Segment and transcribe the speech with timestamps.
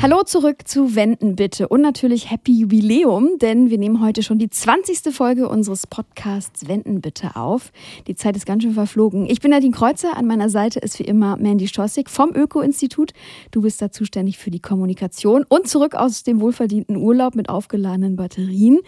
[0.00, 4.48] Hallo zurück zu Wenden bitte und natürlich Happy Jubiläum, denn wir nehmen heute schon die
[4.48, 5.14] 20.
[5.14, 7.72] Folge unseres Podcasts Wenden bitte auf.
[8.06, 9.26] Die Zeit ist ganz schön verflogen.
[9.26, 13.12] Ich bin Nadine Kreuzer, an meiner Seite ist wie immer Mandy Stossig vom Öko-Institut.
[13.50, 18.16] Du bist da zuständig für die Kommunikation und zurück aus dem wohlverdienten Urlaub mit aufgeladenen
[18.16, 18.78] Batterien.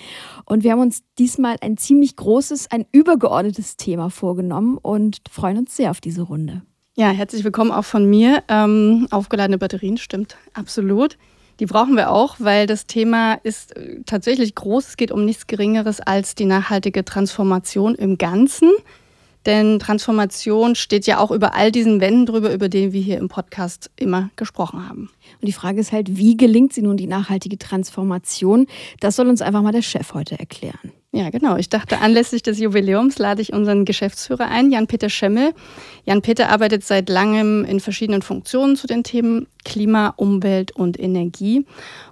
[0.46, 5.76] Und wir haben uns diesmal ein ziemlich großes, ein übergeordnetes Thema vorgenommen und freuen uns
[5.76, 6.62] sehr auf diese Runde.
[6.96, 8.44] Ja, herzlich willkommen auch von mir.
[8.46, 11.18] Ähm, aufgeladene Batterien, stimmt, absolut.
[11.58, 14.90] Die brauchen wir auch, weil das Thema ist äh, tatsächlich groß.
[14.90, 18.70] Es geht um nichts Geringeres als die nachhaltige Transformation im Ganzen.
[19.44, 23.28] Denn Transformation steht ja auch über all diesen Wänden drüber, über den wir hier im
[23.28, 25.10] Podcast immer gesprochen haben.
[25.40, 28.68] Und die Frage ist halt, wie gelingt sie nun die nachhaltige Transformation?
[29.00, 30.92] Das soll uns einfach mal der Chef heute erklären.
[31.16, 31.54] Ja, genau.
[31.56, 35.54] Ich dachte, anlässlich des Jubiläums lade ich unseren Geschäftsführer ein, Jan-Peter Schemmel.
[36.06, 41.66] Jan-Peter arbeitet seit langem in verschiedenen Funktionen zu den Themen Klima, Umwelt und Energie.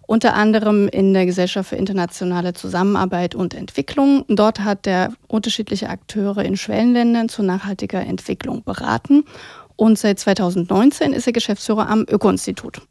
[0.07, 4.25] Unter anderem in der Gesellschaft für internationale Zusammenarbeit und Entwicklung.
[4.29, 9.25] Dort hat er unterschiedliche Akteure in Schwellenländern zu nachhaltiger Entwicklung beraten.
[9.75, 12.83] Und seit 2019 ist er Geschäftsführer am Öko-Institut.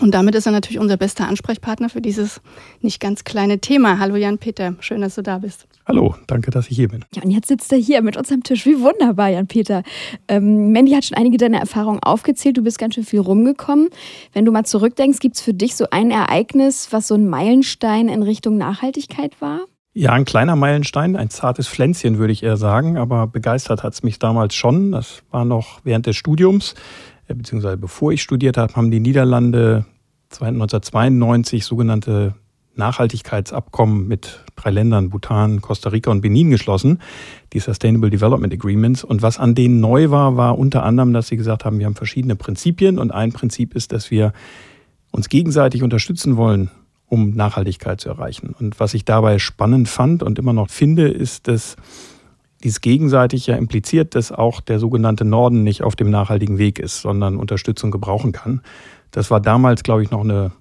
[0.00, 2.40] Und damit ist er natürlich unser bester Ansprechpartner für dieses
[2.80, 3.98] nicht ganz kleine Thema.
[3.98, 5.66] Hallo Jan-Peter, schön, dass du da bist.
[5.86, 7.04] Hallo, danke, dass ich hier bin.
[7.14, 8.64] Ja, und jetzt sitzt er hier mit uns am Tisch.
[8.64, 9.82] Wie wunderbar, Jan-Peter.
[10.28, 12.56] Ähm, Mandy hat schon einige deiner Erfahrungen aufgezählt.
[12.56, 13.88] Du bist ganz schön viel rumgekommen.
[14.32, 18.08] Wenn du mal zurückdenkst, gibt es für dich so ein Ereignis, was so ein Meilenstein
[18.08, 19.62] in Richtung Nachhaltigkeit war?
[19.94, 22.98] Ja, ein kleiner Meilenstein, ein zartes Pflänzchen, würde ich eher sagen.
[22.98, 24.92] Aber begeistert hat es mich damals schon.
[24.92, 26.76] Das war noch während des Studiums.
[27.28, 29.84] Äh, beziehungsweise bevor ich studiert habe, haben die Niederlande
[30.32, 32.34] 1992 sogenannte
[32.74, 37.00] Nachhaltigkeitsabkommen mit drei Ländern, Bhutan, Costa Rica und Benin geschlossen,
[37.52, 39.04] die Sustainable Development Agreements.
[39.04, 41.96] Und was an denen neu war, war unter anderem, dass sie gesagt haben, wir haben
[41.96, 44.32] verschiedene Prinzipien und ein Prinzip ist, dass wir
[45.10, 46.70] uns gegenseitig unterstützen wollen,
[47.06, 48.54] um Nachhaltigkeit zu erreichen.
[48.58, 51.76] Und was ich dabei spannend fand und immer noch finde, ist, dass
[52.64, 57.00] dies gegenseitig ja impliziert, dass auch der sogenannte Norden nicht auf dem nachhaltigen Weg ist,
[57.00, 58.62] sondern Unterstützung gebrauchen kann.
[59.10, 60.52] Das war damals, glaube ich, noch eine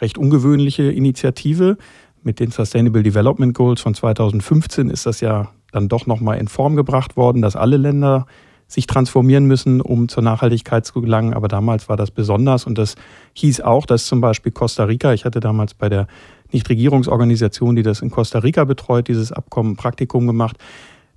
[0.00, 1.78] recht ungewöhnliche Initiative.
[2.22, 6.76] Mit den Sustainable Development Goals von 2015 ist das ja dann doch nochmal in Form
[6.76, 8.26] gebracht worden, dass alle Länder
[8.68, 11.34] sich transformieren müssen, um zur Nachhaltigkeit zu gelangen.
[11.34, 12.96] Aber damals war das besonders und das
[13.34, 16.08] hieß auch, dass zum Beispiel Costa Rica, ich hatte damals bei der
[16.52, 20.56] Nichtregierungsorganisation, die das in Costa Rica betreut, dieses Abkommen Praktikum gemacht,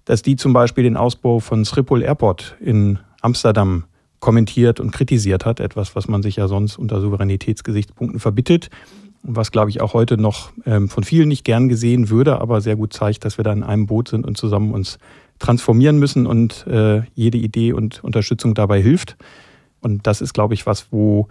[0.09, 3.83] dass die zum Beispiel den Ausbau von Schiphol Airport in Amsterdam
[4.19, 5.59] kommentiert und kritisiert hat.
[5.59, 8.71] Etwas, was man sich ja sonst unter Souveränitätsgesichtspunkten verbittet.
[9.21, 12.75] Was, glaube ich, auch heute noch ähm, von vielen nicht gern gesehen würde, aber sehr
[12.75, 14.97] gut zeigt, dass wir da in einem Boot sind und zusammen uns
[15.37, 19.15] transformieren müssen und äh, jede Idee und Unterstützung dabei hilft.
[19.79, 21.27] Und das ist, glaube ich, was, wo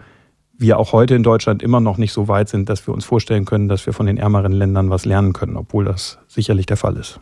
[0.57, 3.43] wir auch heute in Deutschland immer noch nicht so weit sind, dass wir uns vorstellen
[3.43, 6.95] können, dass wir von den ärmeren Ländern was lernen können, obwohl das sicherlich der Fall
[6.95, 7.19] ist.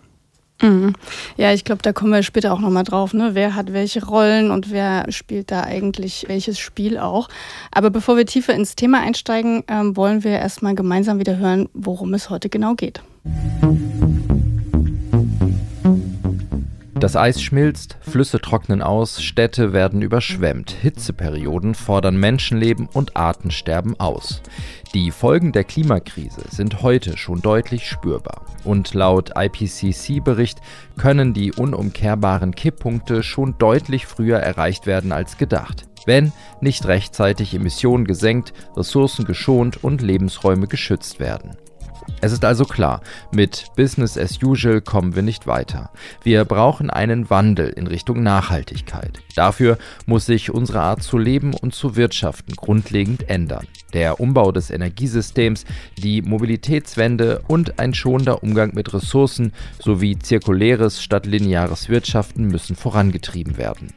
[0.61, 0.93] Mhm.
[1.37, 3.31] Ja, ich glaube, da kommen wir später auch nochmal drauf, ne?
[3.33, 7.29] Wer hat welche Rollen und wer spielt da eigentlich welches Spiel auch.
[7.71, 12.13] Aber bevor wir tiefer ins Thema einsteigen, ähm, wollen wir erstmal gemeinsam wieder hören, worum
[12.13, 13.01] es heute genau geht.
[16.99, 24.41] Das Eis schmilzt, Flüsse trocknen aus, Städte werden überschwemmt, Hitzeperioden fordern Menschenleben und Artensterben aus.
[24.95, 28.45] Die Folgen der Klimakrise sind heute schon deutlich spürbar.
[28.63, 30.59] Und laut IPCC-Bericht
[30.97, 36.31] können die unumkehrbaren Kipppunkte schon deutlich früher erreicht werden als gedacht, wenn
[36.61, 41.57] nicht rechtzeitig Emissionen gesenkt, Ressourcen geschont und Lebensräume geschützt werden.
[42.19, 43.01] Es ist also klar,
[43.31, 45.91] mit Business as usual kommen wir nicht weiter.
[46.23, 49.19] Wir brauchen einen Wandel in Richtung Nachhaltigkeit.
[49.35, 53.67] Dafür muss sich unsere Art zu leben und zu wirtschaften grundlegend ändern.
[53.93, 55.65] Der Umbau des Energiesystems,
[55.97, 63.57] die Mobilitätswende und ein schonender Umgang mit Ressourcen sowie zirkuläres statt lineares Wirtschaften müssen vorangetrieben
[63.57, 63.93] werden.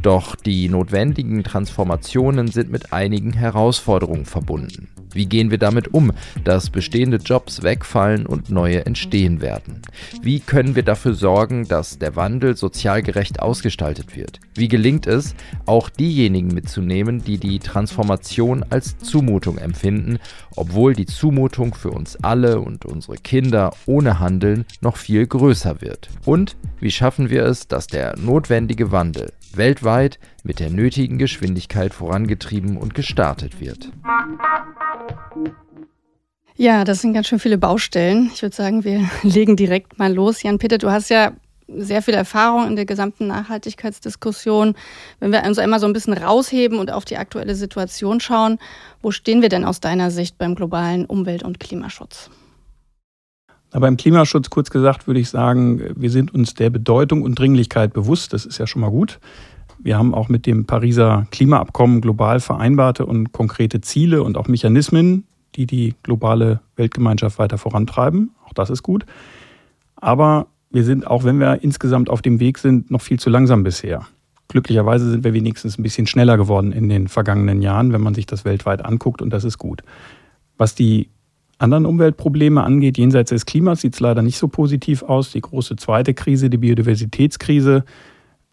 [0.00, 4.88] Doch die notwendigen Transformationen sind mit einigen Herausforderungen verbunden.
[5.16, 6.12] Wie gehen wir damit um,
[6.44, 9.80] dass bestehende Jobs wegfallen und neue entstehen werden?
[10.20, 14.40] Wie können wir dafür sorgen, dass der Wandel sozial gerecht ausgestaltet wird?
[14.54, 15.34] Wie gelingt es,
[15.64, 20.18] auch diejenigen mitzunehmen, die die Transformation als Zumutung empfinden,
[20.54, 26.10] obwohl die Zumutung für uns alle und unsere Kinder ohne Handeln noch viel größer wird?
[26.26, 32.76] Und wie schaffen wir es, dass der notwendige Wandel weltweit mit der nötigen Geschwindigkeit vorangetrieben
[32.76, 33.90] und gestartet wird.
[36.56, 38.30] Ja, das sind ganz schön viele Baustellen.
[38.32, 40.42] Ich würde sagen, wir legen direkt mal los.
[40.42, 41.32] Jan-Peter, du hast ja
[41.68, 44.74] sehr viel Erfahrung in der gesamten Nachhaltigkeitsdiskussion.
[45.20, 48.58] Wenn wir uns einmal so ein bisschen rausheben und auf die aktuelle Situation schauen,
[49.02, 52.30] wo stehen wir denn aus deiner Sicht beim globalen Umwelt- und Klimaschutz?
[53.80, 58.32] Beim Klimaschutz, kurz gesagt, würde ich sagen, wir sind uns der Bedeutung und Dringlichkeit bewusst.
[58.32, 59.18] Das ist ja schon mal gut.
[59.78, 65.24] Wir haben auch mit dem Pariser Klimaabkommen global vereinbarte und konkrete Ziele und auch Mechanismen,
[65.54, 68.30] die die globale Weltgemeinschaft weiter vorantreiben.
[68.46, 69.04] Auch das ist gut.
[69.96, 73.62] Aber wir sind, auch wenn wir insgesamt auf dem Weg sind, noch viel zu langsam
[73.62, 74.06] bisher.
[74.48, 78.26] Glücklicherweise sind wir wenigstens ein bisschen schneller geworden in den vergangenen Jahren, wenn man sich
[78.26, 79.82] das weltweit anguckt und das ist gut.
[80.56, 81.10] Was die
[81.58, 85.32] anderen Umweltprobleme angeht, jenseits des Klimas, sieht es leider nicht so positiv aus.
[85.32, 87.84] Die große zweite Krise, die Biodiversitätskrise,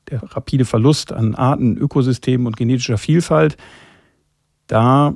[0.10, 3.58] der rapide Verlust an Arten, Ökosystemen und genetischer Vielfalt,
[4.68, 5.16] da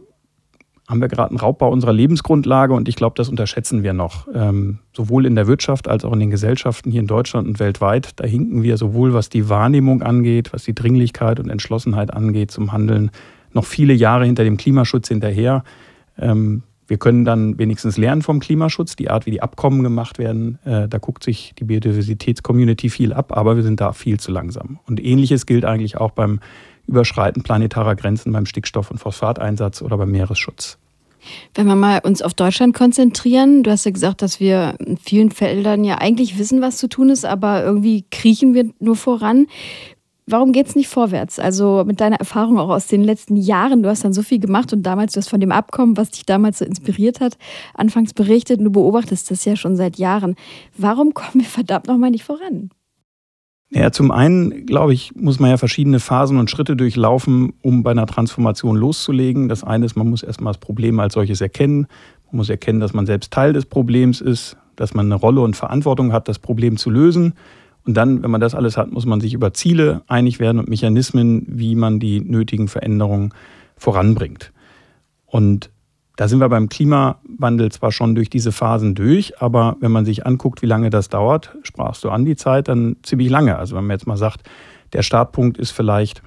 [0.88, 4.28] haben wir gerade einen Raubbau unserer Lebensgrundlage und ich glaube, das unterschätzen wir noch.
[4.34, 8.12] Ähm, sowohl in der Wirtschaft als auch in den Gesellschaften hier in Deutschland und weltweit.
[8.20, 12.72] Da hinken wir sowohl was die Wahrnehmung angeht, was die Dringlichkeit und Entschlossenheit angeht zum
[12.72, 13.12] Handeln,
[13.52, 15.64] noch viele Jahre hinter dem Klimaschutz hinterher.
[16.18, 20.60] Ähm, wir können dann wenigstens lernen vom Klimaschutz, die Art, wie die Abkommen gemacht werden.
[20.64, 24.80] Äh, da guckt sich die Biodiversitätscommunity viel ab, aber wir sind da viel zu langsam.
[24.88, 26.40] Und ähnliches gilt eigentlich auch beim
[26.88, 30.78] Überschreiten planetarer Grenzen beim Stickstoff- und Phosphateinsatz oder beim Meeresschutz.
[31.54, 35.32] Wenn wir mal uns auf Deutschland konzentrieren, du hast ja gesagt, dass wir in vielen
[35.32, 39.48] Feldern ja eigentlich wissen, was zu tun ist, aber irgendwie kriechen wir nur voran.
[40.30, 41.40] Warum geht es nicht vorwärts?
[41.40, 44.74] Also mit deiner Erfahrung auch aus den letzten Jahren, du hast dann so viel gemacht
[44.74, 47.38] und damals, du hast von dem Abkommen, was dich damals so inspiriert hat,
[47.74, 50.36] anfangs berichtet und du beobachtest das ja schon seit Jahren.
[50.78, 52.72] Warum kommen wir verdammt nochmal nicht voran?
[53.70, 57.92] Ja, zum einen, glaube ich, muss man ja verschiedene Phasen und Schritte durchlaufen, um bei
[57.92, 59.48] einer Transformation loszulegen.
[59.48, 61.88] Das eine ist, man muss erstmal das Problem als solches erkennen.
[62.32, 65.56] Man muss erkennen, dass man selbst Teil des Problems ist, dass man eine Rolle und
[65.56, 67.34] Verantwortung hat, das Problem zu lösen.
[67.88, 70.68] Und dann, wenn man das alles hat, muss man sich über Ziele einig werden und
[70.68, 73.34] Mechanismen, wie man die nötigen Veränderungen
[73.78, 74.52] voranbringt.
[75.26, 75.70] Und
[76.18, 80.26] da sind wir beim Klimawandel zwar schon durch diese Phasen durch, aber wenn man sich
[80.26, 83.58] anguckt, wie lange das dauert, sprachst du an die Zeit, dann ziemlich lange.
[83.58, 84.42] Also wenn man jetzt mal sagt,
[84.92, 86.22] der Startpunkt ist vielleicht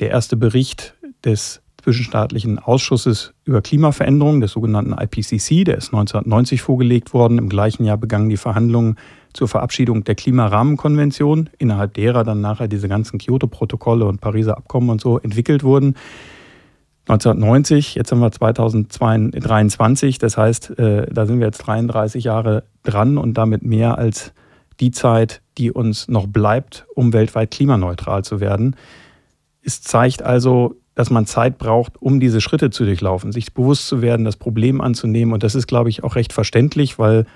[0.00, 7.14] der erste Bericht des zwischenstaatlichen Ausschusses über Klimaveränderung, des sogenannten IPCC, der ist 1990 vorgelegt
[7.14, 7.38] worden.
[7.38, 8.96] Im gleichen Jahr begannen die Verhandlungen
[9.36, 15.00] zur Verabschiedung der Klimarahmenkonvention, innerhalb derer dann nachher diese ganzen Kyoto-Protokolle und Pariser Abkommen und
[15.00, 15.94] so entwickelt wurden.
[17.08, 23.16] 1990, jetzt haben wir 2023, das heißt, äh, da sind wir jetzt 33 Jahre dran
[23.16, 24.32] und damit mehr als
[24.80, 28.74] die Zeit, die uns noch bleibt, um weltweit klimaneutral zu werden.
[29.62, 34.02] Es zeigt also, dass man Zeit braucht, um diese Schritte zu durchlaufen, sich bewusst zu
[34.02, 35.32] werden, das Problem anzunehmen.
[35.32, 37.26] Und das ist, glaube ich, auch recht verständlich, weil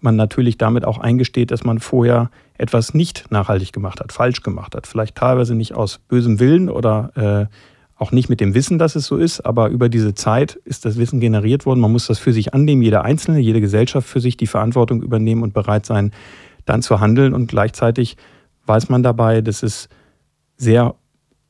[0.00, 4.74] man natürlich damit auch eingesteht, dass man vorher etwas nicht nachhaltig gemacht hat, falsch gemacht
[4.74, 4.86] hat.
[4.86, 7.54] Vielleicht teilweise nicht aus bösem Willen oder äh,
[7.98, 10.98] auch nicht mit dem Wissen, dass es so ist, aber über diese Zeit ist das
[10.98, 11.80] Wissen generiert worden.
[11.80, 15.42] Man muss das für sich annehmen, jeder Einzelne, jede Gesellschaft für sich die Verantwortung übernehmen
[15.42, 16.12] und bereit sein,
[16.66, 17.32] dann zu handeln.
[17.32, 18.18] Und gleichzeitig
[18.66, 19.88] weiß man dabei, dass es
[20.58, 20.94] sehr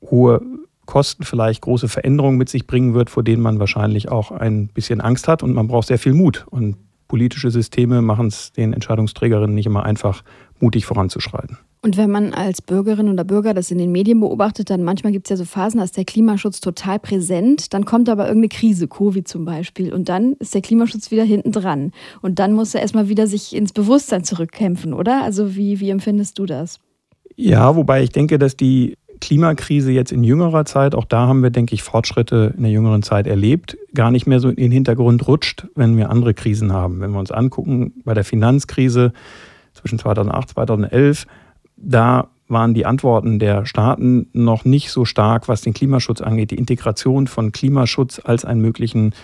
[0.02, 0.40] hohe
[0.84, 5.00] Kosten, vielleicht große Veränderungen mit sich bringen wird, vor denen man wahrscheinlich auch ein bisschen
[5.00, 5.42] Angst hat.
[5.42, 6.46] Und man braucht sehr viel Mut.
[6.48, 6.76] Und
[7.08, 10.22] politische Systeme machen es den Entscheidungsträgerinnen nicht immer einfach,
[10.60, 11.58] mutig voranzuschreiten.
[11.82, 15.26] Und wenn man als Bürgerin oder Bürger das in den Medien beobachtet, dann manchmal gibt
[15.26, 18.88] es ja so Phasen, da ist der Klimaschutz total präsent, dann kommt aber irgendeine Krise,
[18.88, 21.92] Covid zum Beispiel, und dann ist der Klimaschutz wieder hinten dran.
[22.22, 25.22] Und dann muss er erstmal wieder sich ins Bewusstsein zurückkämpfen, oder?
[25.22, 26.80] Also wie, wie empfindest du das?
[27.36, 31.50] Ja, wobei ich denke, dass die Klimakrise jetzt in jüngerer Zeit, auch da haben wir,
[31.50, 35.26] denke ich, Fortschritte in der jüngeren Zeit erlebt, gar nicht mehr so in den Hintergrund
[35.26, 37.00] rutscht, wenn wir andere Krisen haben.
[37.00, 39.12] Wenn wir uns angucken, bei der Finanzkrise
[39.74, 41.26] zwischen 2008 und 2011,
[41.76, 46.50] da waren die Antworten der Staaten noch nicht so stark, was den Klimaschutz angeht.
[46.50, 49.14] Die Integration von Klimaschutz als einen möglichen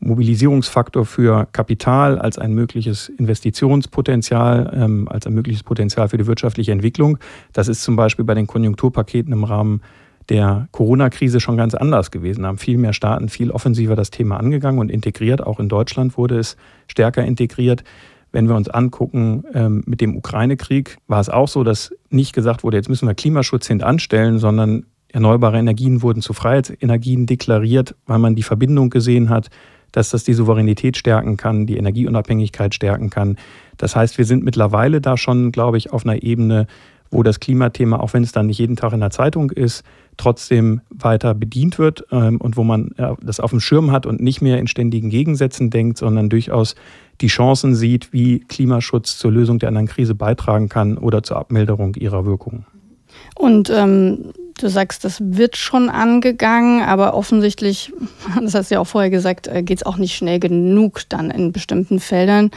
[0.00, 6.72] Mobilisierungsfaktor für Kapital, als ein mögliches Investitionspotenzial, ähm, als ein mögliches Potenzial für die wirtschaftliche
[6.72, 7.18] Entwicklung.
[7.52, 9.80] Das ist zum Beispiel bei den Konjunkturpaketen im Rahmen
[10.28, 12.42] der Corona-Krise schon ganz anders gewesen.
[12.42, 15.42] Da haben viel mehr Staaten viel offensiver das Thema angegangen und integriert.
[15.42, 16.56] Auch in Deutschland wurde es
[16.88, 17.84] stärker integriert.
[18.32, 22.64] Wenn wir uns angucken, ähm, mit dem Ukraine-Krieg war es auch so, dass nicht gesagt
[22.64, 28.34] wurde, jetzt müssen wir Klimaschutz hintanstellen, sondern erneuerbare Energien wurden zu Freiheitsenergien deklariert, weil man
[28.34, 29.48] die Verbindung gesehen hat,
[29.96, 33.38] dass das die Souveränität stärken kann, die Energieunabhängigkeit stärken kann.
[33.78, 36.66] Das heißt, wir sind mittlerweile da schon, glaube ich, auf einer Ebene,
[37.10, 39.84] wo das Klimathema, auch wenn es dann nicht jeden Tag in der Zeitung ist,
[40.18, 44.20] trotzdem weiter bedient wird ähm, und wo man äh, das auf dem Schirm hat und
[44.20, 46.74] nicht mehr in ständigen Gegensätzen denkt, sondern durchaus
[47.22, 51.94] die Chancen sieht, wie Klimaschutz zur Lösung der anderen Krise beitragen kann oder zur Abmilderung
[51.94, 52.66] ihrer Wirkungen.
[53.34, 57.92] Und ähm, du sagst, das wird schon angegangen, aber offensichtlich,
[58.40, 61.30] das hast du ja auch vorher gesagt, äh, geht es auch nicht schnell genug dann
[61.30, 62.50] in bestimmten Feldern.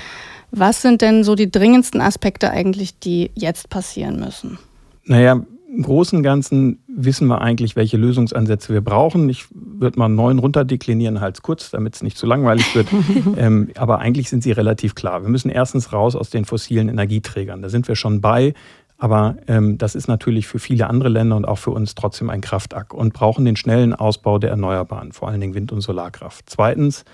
[0.51, 4.58] Was sind denn so die dringendsten Aspekte eigentlich, die jetzt passieren müssen?
[5.06, 9.29] Naja, im Großen und Ganzen wissen wir eigentlich, welche Lösungsansätze wir brauchen.
[9.29, 12.88] Ich würde mal neun runterdeklinieren, halt kurz, damit es nicht zu langweilig wird.
[13.38, 15.22] ähm, aber eigentlich sind sie relativ klar.
[15.22, 17.62] Wir müssen erstens raus aus den fossilen Energieträgern.
[17.62, 18.56] Da sind wir schon bei.
[19.00, 22.41] Aber ähm, das ist natürlich für viele andere Länder und auch für uns trotzdem ein
[22.41, 26.50] Kraftakt und brauchen den schnellen Ausbau der Erneuerbaren, vor allen Dingen Wind- und Solarkraft.
[26.50, 27.06] Zweitens,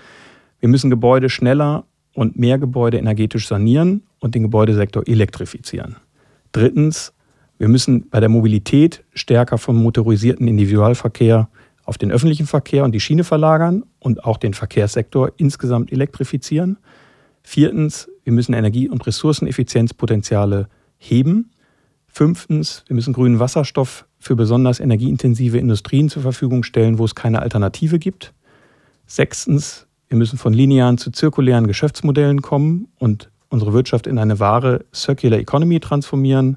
[0.58, 5.96] wir müssen Gebäude schneller und mehr Gebäude energetisch sanieren und den Gebäudesektor elektrifizieren.
[6.50, 7.12] Drittens,
[7.58, 11.48] wir müssen bei der Mobilität stärker vom motorisierten Individualverkehr
[11.84, 16.78] auf den öffentlichen Verkehr und die Schiene verlagern und auch den Verkehrssektor insgesamt elektrifizieren.
[17.44, 21.52] Viertens, wir müssen Energie- und Ressourceneffizienzpotenziale heben.
[22.16, 27.42] Fünftens, wir müssen grünen Wasserstoff für besonders energieintensive Industrien zur Verfügung stellen, wo es keine
[27.42, 28.32] Alternative gibt.
[29.06, 34.86] Sechstens, wir müssen von linearen zu zirkulären Geschäftsmodellen kommen und unsere Wirtschaft in eine wahre
[34.94, 36.56] Circular Economy transformieren.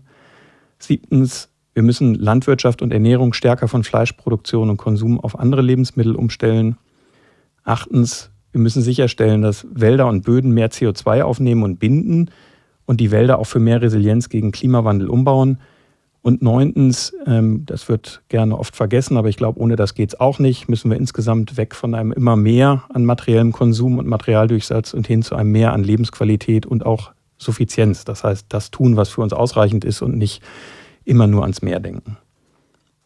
[0.78, 6.78] Siebtens, wir müssen Landwirtschaft und Ernährung stärker von Fleischproduktion und Konsum auf andere Lebensmittel umstellen.
[7.66, 12.30] Achtens, wir müssen sicherstellen, dass Wälder und Böden mehr CO2 aufnehmen und binden
[12.90, 15.60] und die Wälder auch für mehr Resilienz gegen Klimawandel umbauen.
[16.24, 20.20] Und neuntens, ähm, das wird gerne oft vergessen, aber ich glaube, ohne das geht es
[20.20, 24.96] auch nicht, müssen wir insgesamt weg von einem immer mehr an materiellem Konsum und Materialdurchsatz
[24.96, 28.06] und hin zu einem mehr an Lebensqualität und auch Suffizienz.
[28.06, 30.42] Das heißt, das tun, was für uns ausreichend ist und nicht
[31.06, 32.18] immer nur ans Meer denken.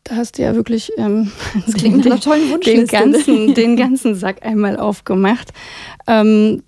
[0.06, 1.30] Da hast du ja wirklich ähm,
[1.66, 5.52] das klingt den, nach einer tollen den, ganzen, den ganzen Sack einmal aufgemacht.
[6.08, 6.63] Ähm,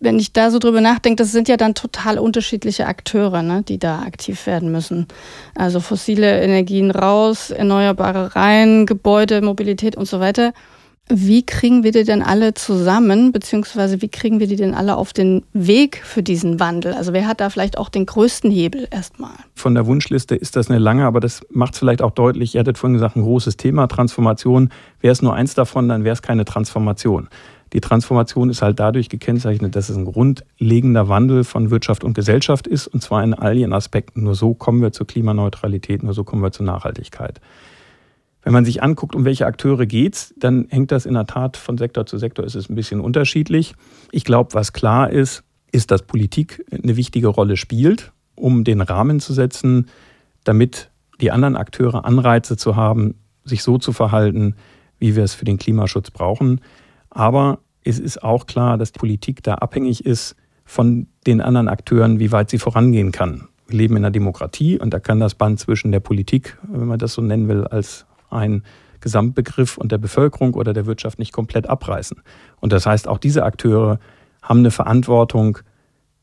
[0.00, 3.78] wenn ich da so drüber nachdenke, das sind ja dann total unterschiedliche Akteure, ne, die
[3.78, 5.06] da aktiv werden müssen.
[5.54, 10.52] Also fossile Energien raus, Erneuerbare rein, Gebäude, Mobilität und so weiter.
[11.10, 15.14] Wie kriegen wir die denn alle zusammen, beziehungsweise wie kriegen wir die denn alle auf
[15.14, 16.92] den Weg für diesen Wandel?
[16.92, 19.32] Also wer hat da vielleicht auch den größten Hebel erstmal?
[19.54, 22.54] Von der Wunschliste ist das eine lange, aber das macht es vielleicht auch deutlich.
[22.54, 24.68] Ihr hattet vorhin gesagt, ein großes Thema, Transformation.
[25.00, 27.28] Wäre es nur eins davon, dann wäre es keine Transformation.
[27.72, 32.66] Die Transformation ist halt dadurch gekennzeichnet, dass es ein grundlegender Wandel von Wirtschaft und Gesellschaft
[32.66, 34.22] ist, und zwar in all ihren Aspekten.
[34.22, 37.40] Nur so kommen wir zur Klimaneutralität, nur so kommen wir zur Nachhaltigkeit.
[38.42, 41.56] Wenn man sich anguckt, um welche Akteure geht es, dann hängt das in der Tat
[41.56, 43.74] von Sektor zu Sektor, ist es ein bisschen unterschiedlich.
[44.12, 49.20] Ich glaube, was klar ist, ist, dass Politik eine wichtige Rolle spielt, um den Rahmen
[49.20, 49.88] zu setzen,
[50.44, 54.54] damit die anderen Akteure Anreize zu haben, sich so zu verhalten,
[54.98, 56.60] wie wir es für den Klimaschutz brauchen.
[57.10, 62.18] Aber es ist auch klar, dass die Politik da abhängig ist von den anderen Akteuren,
[62.18, 63.48] wie weit sie vorangehen kann.
[63.66, 66.98] Wir leben in einer Demokratie und da kann das Band zwischen der Politik, wenn man
[66.98, 68.62] das so nennen will, als ein
[69.00, 72.20] Gesamtbegriff und der Bevölkerung oder der Wirtschaft nicht komplett abreißen.
[72.60, 74.00] Und das heißt, auch diese Akteure
[74.42, 75.58] haben eine Verantwortung,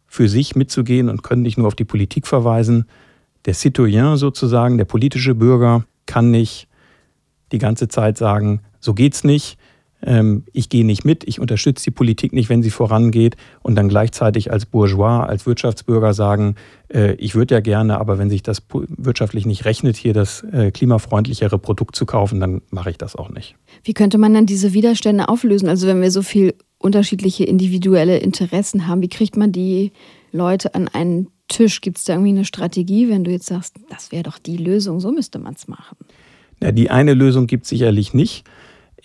[0.08, 2.86] für sich mitzugehen und können nicht nur auf die Politik verweisen.
[3.46, 6.68] Der Citoyen sozusagen, der politische Bürger, kann nicht
[7.52, 9.58] die ganze Zeit sagen, so geht's nicht,
[10.54, 14.52] ich gehe nicht mit, ich unterstütze die Politik nicht, wenn sie vorangeht und dann gleichzeitig
[14.52, 16.56] als Bourgeois, als Wirtschaftsbürger sagen,
[16.94, 20.70] äh, ich würde ja gerne, aber wenn sich das wirtschaftlich nicht rechnet, hier das äh,
[20.70, 23.56] klimafreundlichere Produkt zu kaufen, dann mache ich das auch nicht.
[23.84, 25.70] Wie könnte man dann diese Widerstände auflösen?
[25.70, 29.92] Also wenn wir so viel unterschiedliche individuelle Interessen haben, wie kriegt man die
[30.32, 31.82] Leute an einen Tisch?
[31.82, 35.00] Gibt es da irgendwie eine Strategie, wenn du jetzt sagst, das wäre doch die Lösung,
[35.00, 35.98] so müsste man es machen?
[36.62, 38.46] Ja, die eine Lösung gibt es sicherlich nicht.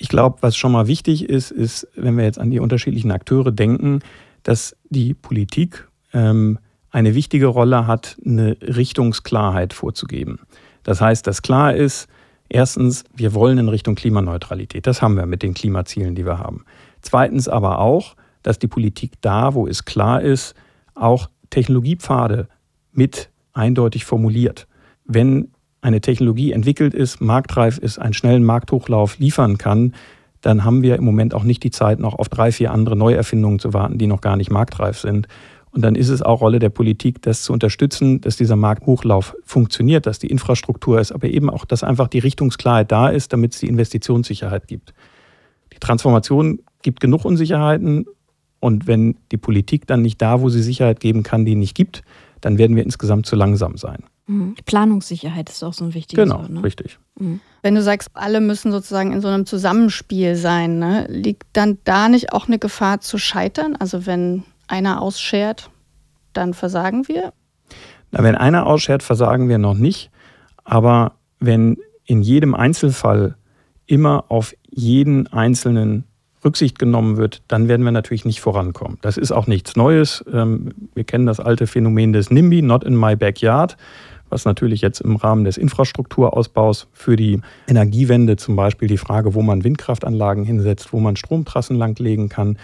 [0.00, 3.52] Ich glaube, was schon mal wichtig ist, ist, wenn wir jetzt an die unterschiedlichen Akteure
[3.52, 4.00] denken,
[4.42, 6.58] dass die Politik ähm,
[6.90, 10.40] eine wichtige Rolle hat, eine Richtungsklarheit vorzugeben.
[10.84, 12.08] Das heißt, dass klar ist,
[12.48, 14.86] erstens, wir wollen in Richtung Klimaneutralität.
[14.86, 16.64] Das haben wir mit den Klimazielen, die wir haben.
[17.02, 20.54] Zweitens aber auch, dass die Politik da, wo es klar ist,
[20.94, 22.48] auch Technologiepfade
[22.90, 24.66] mit eindeutig formuliert.
[25.04, 25.50] Wenn
[25.82, 29.94] eine Technologie entwickelt ist, marktreif ist, einen schnellen Markthochlauf liefern kann,
[30.40, 33.58] dann haben wir im Moment auch nicht die Zeit, noch auf drei, vier andere Neuerfindungen
[33.58, 35.28] zu warten, die noch gar nicht marktreif sind.
[35.72, 40.06] Und dann ist es auch Rolle der Politik, das zu unterstützen, dass dieser Markthochlauf funktioniert,
[40.06, 43.60] dass die Infrastruktur ist, aber eben auch, dass einfach die Richtungsklarheit da ist, damit es
[43.60, 44.94] die Investitionssicherheit gibt.
[45.72, 48.06] Die Transformation gibt genug Unsicherheiten
[48.58, 52.02] und wenn die Politik dann nicht da, wo sie Sicherheit geben kann, die nicht gibt,
[52.40, 54.02] dann werden wir insgesamt zu langsam sein.
[54.30, 54.54] Mhm.
[54.64, 56.46] Planungssicherheit ist auch so ein wichtiges genau, Wort.
[56.46, 56.66] Genau, ne?
[56.66, 57.00] richtig.
[57.18, 57.40] Mhm.
[57.62, 61.06] Wenn du sagst, alle müssen sozusagen in so einem Zusammenspiel sein, ne?
[61.08, 63.74] liegt dann da nicht auch eine Gefahr zu scheitern?
[63.76, 65.70] Also wenn einer ausschert,
[66.32, 67.32] dann versagen wir?
[68.12, 70.12] Na, wenn einer ausschert, versagen wir noch nicht.
[70.62, 73.36] Aber wenn in jedem Einzelfall
[73.86, 76.04] immer auf jeden einzelnen
[76.44, 78.98] Rücksicht genommen wird, dann werden wir natürlich nicht vorankommen.
[79.02, 80.24] Das ist auch nichts Neues.
[80.32, 83.76] Ähm, wir kennen das alte Phänomen des NIMBY, Not in My Backyard,
[84.30, 89.42] was natürlich jetzt im Rahmen des Infrastrukturausbaus für die Energiewende zum Beispiel die Frage, wo
[89.42, 92.58] man Windkraftanlagen hinsetzt, wo man Stromtrassen langlegen kann,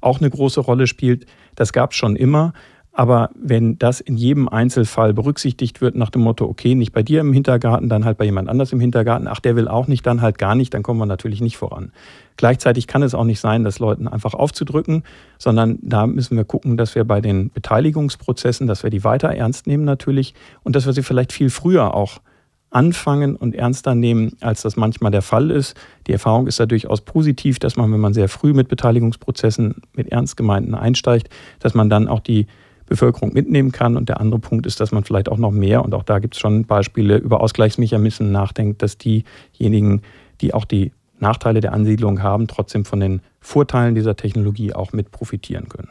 [0.00, 1.26] auch eine große Rolle spielt.
[1.54, 2.52] Das gab es schon immer.
[2.94, 7.20] Aber wenn das in jedem Einzelfall berücksichtigt wird nach dem Motto, okay, nicht bei dir
[7.20, 10.20] im Hintergarten, dann halt bei jemand anders im Hintergarten, ach, der will auch nicht, dann
[10.20, 11.90] halt gar nicht, dann kommen wir natürlich nicht voran.
[12.36, 15.04] Gleichzeitig kann es auch nicht sein, das Leuten einfach aufzudrücken,
[15.38, 19.66] sondern da müssen wir gucken, dass wir bei den Beteiligungsprozessen, dass wir die weiter ernst
[19.66, 22.20] nehmen natürlich und dass wir sie vielleicht viel früher auch
[22.68, 25.76] anfangen und ernster nehmen, als das manchmal der Fall ist.
[26.06, 30.10] Die Erfahrung ist da durchaus positiv, dass man, wenn man sehr früh mit Beteiligungsprozessen, mit
[30.10, 31.28] Ernstgemeinden einsteigt,
[31.60, 32.46] dass man dann auch die
[32.86, 33.96] Bevölkerung mitnehmen kann.
[33.96, 36.34] Und der andere Punkt ist, dass man vielleicht auch noch mehr, und auch da gibt
[36.34, 40.02] es schon Beispiele, über Ausgleichsmechanismen nachdenkt, dass diejenigen,
[40.40, 45.10] die auch die Nachteile der Ansiedlung haben, trotzdem von den Vorteilen dieser Technologie auch mit
[45.10, 45.90] profitieren können.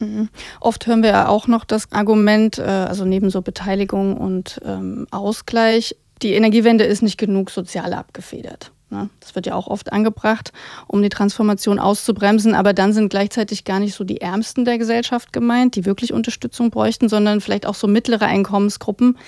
[0.00, 0.28] Mhm.
[0.60, 5.06] Oft hören wir ja auch noch das Argument, äh, also neben so Beteiligung und ähm,
[5.10, 8.72] Ausgleich, die Energiewende ist nicht genug sozial abgefedert.
[8.94, 9.10] Ne?
[9.18, 10.52] Das wird ja auch oft angebracht,
[10.86, 12.54] um die Transformation auszubremsen.
[12.54, 16.70] Aber dann sind gleichzeitig gar nicht so die Ärmsten der Gesellschaft gemeint, die wirklich Unterstützung
[16.70, 19.18] bräuchten, sondern vielleicht auch so mittlere Einkommensgruppen,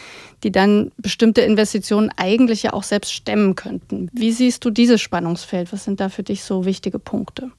[0.45, 4.09] die dann bestimmte Investitionen eigentlich ja auch selbst stemmen könnten.
[4.13, 5.73] Wie siehst du dieses Spannungsfeld?
[5.73, 7.51] Was sind da für dich so wichtige Punkte?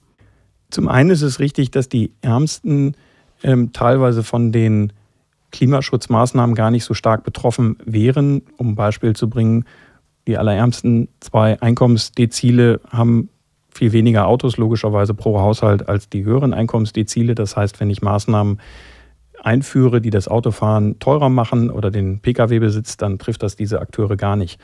[0.70, 2.96] Zum einen ist es richtig, dass die Ärmsten
[3.44, 4.94] ähm, teilweise von den
[5.52, 8.42] Klimaschutzmaßnahmen gar nicht so stark betroffen wären.
[8.58, 9.66] Um ein Beispiel zu bringen,
[10.28, 13.30] die allerärmsten zwei Einkommensdezile haben
[13.70, 17.36] viel weniger Autos logischerweise pro Haushalt als die höheren Einkommensdezile.
[17.36, 18.60] Das heißt, wenn ich Maßnahmen
[19.42, 24.36] einführe, die das Autofahren teurer machen oder den Pkw-Besitz, dann trifft das diese Akteure gar
[24.36, 24.60] nicht.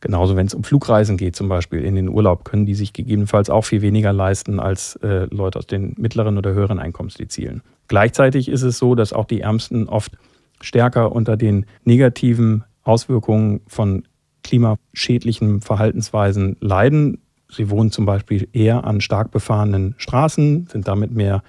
[0.00, 3.50] Genauso, wenn es um Flugreisen geht, zum Beispiel in den Urlaub, können die sich gegebenenfalls
[3.50, 7.62] auch viel weniger leisten als äh, Leute aus den mittleren oder höheren Einkommensdezilen.
[7.88, 10.12] Gleichzeitig ist es so, dass auch die Ärmsten oft
[10.60, 14.04] stärker unter den negativen Auswirkungen von
[14.48, 17.18] klimaschädlichen Verhaltensweisen leiden.
[17.50, 21.42] Sie wohnen zum Beispiel eher an stark befahrenen Straßen, sind damit mehr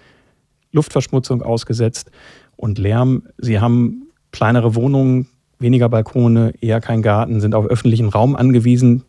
[0.74, 2.12] Luftverschmutzung ausgesetzt
[2.58, 3.24] und Lärm.
[3.38, 5.28] Sie haben kleinere Wohnungen,
[5.60, 9.04] weniger Balkone, eher kein Garten, sind auf öffentlichen Raum angewiesen,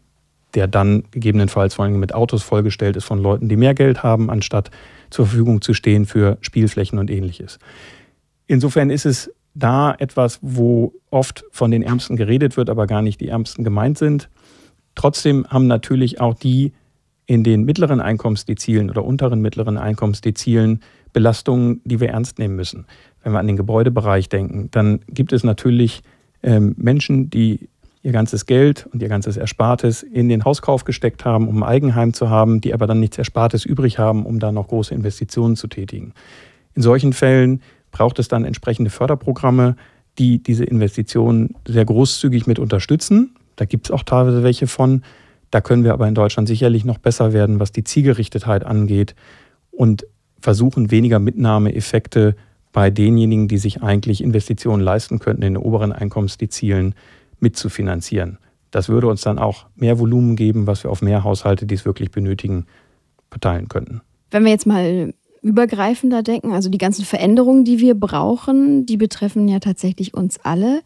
[0.54, 4.30] der dann gegebenenfalls vor allem mit Autos vollgestellt ist von Leuten, die mehr Geld haben,
[4.30, 4.70] anstatt
[5.10, 7.58] zur Verfügung zu stehen für Spielflächen und ähnliches.
[8.46, 13.20] Insofern ist es da etwas, wo oft von den Ärmsten geredet wird, aber gar nicht
[13.20, 14.28] die Ärmsten gemeint sind.
[14.94, 16.72] Trotzdem haben natürlich auch die
[17.26, 20.80] in den mittleren Einkommensdezilen oder unteren mittleren Einkommensdezilen
[21.12, 22.86] Belastungen, die wir ernst nehmen müssen.
[23.22, 26.02] Wenn wir an den Gebäudebereich denken, dann gibt es natürlich
[26.42, 27.68] ähm, Menschen, die
[28.02, 32.14] ihr ganzes Geld und ihr ganzes Erspartes in den Hauskauf gesteckt haben, um ein Eigenheim
[32.14, 35.68] zu haben, die aber dann nichts Erspartes übrig haben, um da noch große Investitionen zu
[35.68, 36.14] tätigen.
[36.74, 37.60] In solchen Fällen
[38.00, 39.76] braucht es dann entsprechende Förderprogramme,
[40.18, 43.34] die diese Investitionen sehr großzügig mit unterstützen.
[43.56, 45.02] Da gibt es auch teilweise welche von.
[45.50, 49.14] Da können wir aber in Deutschland sicherlich noch besser werden, was die Zielgerichtetheit angeht
[49.70, 50.06] und
[50.40, 52.36] versuchen, weniger Mitnahmeeffekte
[52.72, 56.94] bei denjenigen, die sich eigentlich Investitionen leisten könnten, in den oberen Einkommensdezilen
[57.38, 58.38] mitzufinanzieren.
[58.70, 61.84] Das würde uns dann auch mehr Volumen geben, was wir auf mehr Haushalte, die es
[61.84, 62.64] wirklich benötigen,
[63.30, 64.00] verteilen könnten.
[64.30, 69.48] Wenn wir jetzt mal übergreifender denken, also die ganzen Veränderungen, die wir brauchen, die betreffen
[69.48, 70.82] ja tatsächlich uns alle.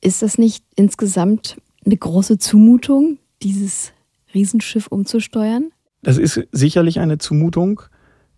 [0.00, 3.92] Ist das nicht insgesamt eine große Zumutung, dieses
[4.34, 5.70] Riesenschiff umzusteuern?
[6.02, 7.82] Das ist sicherlich eine Zumutung.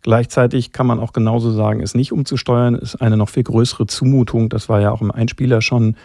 [0.03, 4.49] Gleichzeitig kann man auch genauso sagen, es nicht umzusteuern, ist eine noch viel größere Zumutung.
[4.49, 5.97] Das war ja auch im Einspieler schon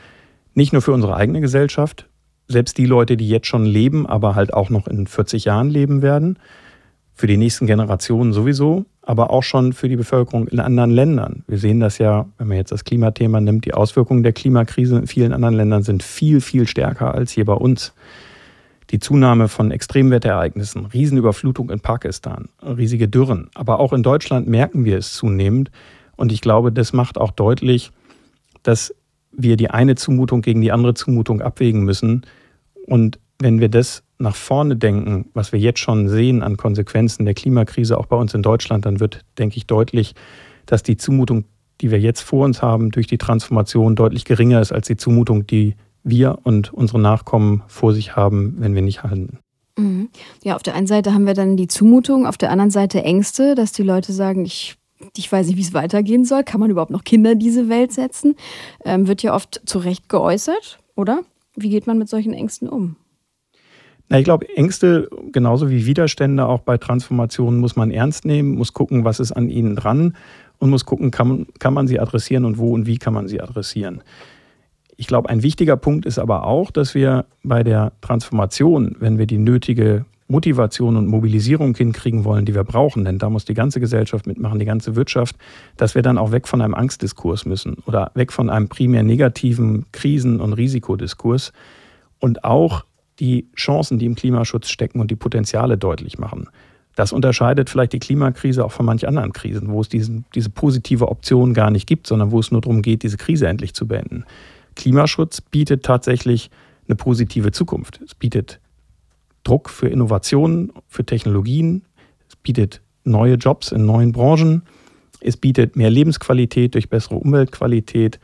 [0.54, 2.08] nicht nur für unsere eigene Gesellschaft,
[2.48, 6.02] selbst die Leute, die jetzt schon leben, aber halt auch noch in 40 Jahren leben
[6.02, 6.38] werden,
[7.16, 11.44] für die nächsten Generationen sowieso, aber auch schon für die Bevölkerung in anderen Ländern.
[11.48, 15.08] Wir sehen das ja, wenn man jetzt das Klimathema nimmt, die Auswirkungen der Klimakrise in
[15.08, 17.94] vielen anderen Ländern sind viel, viel stärker als hier bei uns.
[18.92, 24.98] Die Zunahme von Extremwetterereignissen, Riesenüberflutung in Pakistan, riesige Dürren, aber auch in Deutschland merken wir
[24.98, 25.72] es zunehmend.
[26.18, 27.92] Und ich glaube, das macht auch deutlich,
[28.62, 28.94] dass
[29.32, 32.26] wir die eine Zumutung gegen die andere Zumutung abwägen müssen.
[32.86, 37.34] Und wenn wir das nach vorne denken, was wir jetzt schon sehen an Konsequenzen der
[37.34, 40.16] Klimakrise, auch bei uns in Deutschland, dann wird, denke ich, deutlich,
[40.66, 41.46] dass die Zumutung,
[41.82, 45.46] die wir jetzt vor uns haben, durch die Transformation deutlich geringer ist als die Zumutung,
[45.46, 49.40] die wir und unsere Nachkommen vor sich haben, wenn wir nicht handeln.
[49.78, 50.10] Mhm.
[50.44, 53.56] Ja, auf der einen Seite haben wir dann die Zumutung, auf der anderen Seite Ängste,
[53.56, 54.78] dass die Leute sagen, ich,
[55.18, 56.44] ich weiß nicht, wie es weitergehen soll.
[56.44, 58.36] Kann man überhaupt noch Kinder in diese Welt setzen?
[58.86, 61.24] Ähm, wird ja oft zu Recht geäußert, oder?
[61.56, 62.96] Wie geht man mit solchen Ängsten um?
[64.10, 68.74] Na, ich glaube, Ängste, genauso wie Widerstände auch bei Transformationen, muss man ernst nehmen, muss
[68.74, 70.16] gucken, was ist an ihnen dran
[70.60, 73.42] und muss gucken, kann, kann man sie adressieren und wo und wie kann man sie
[73.42, 74.02] adressieren.
[74.98, 79.26] Ich glaube, ein wichtiger Punkt ist aber auch, dass wir bei der Transformation, wenn wir
[79.26, 83.80] die nötige Motivation und Mobilisierung hinkriegen wollen, die wir brauchen, denn da muss die ganze
[83.80, 85.36] Gesellschaft mitmachen, die ganze Wirtschaft,
[85.78, 89.86] dass wir dann auch weg von einem Angstdiskurs müssen oder weg von einem primär negativen
[89.92, 91.52] Krisen- und Risikodiskurs
[92.20, 92.86] und auch
[93.20, 96.50] die Chancen, die im Klimaschutz stecken und die Potenziale deutlich machen.
[96.96, 101.10] Das unterscheidet vielleicht die Klimakrise auch von manch anderen Krisen, wo es diesen, diese positive
[101.10, 104.24] Option gar nicht gibt, sondern wo es nur darum geht, diese Krise endlich zu beenden.
[104.76, 106.50] Klimaschutz bietet tatsächlich
[106.88, 108.00] eine positive Zukunft.
[108.06, 108.60] Es bietet
[109.44, 111.84] Druck für Innovationen, für Technologien.
[112.30, 114.64] Es bietet neue Jobs in neuen Branchen.
[115.20, 118.20] Es bietet mehr Lebensqualität durch bessere Umweltqualität.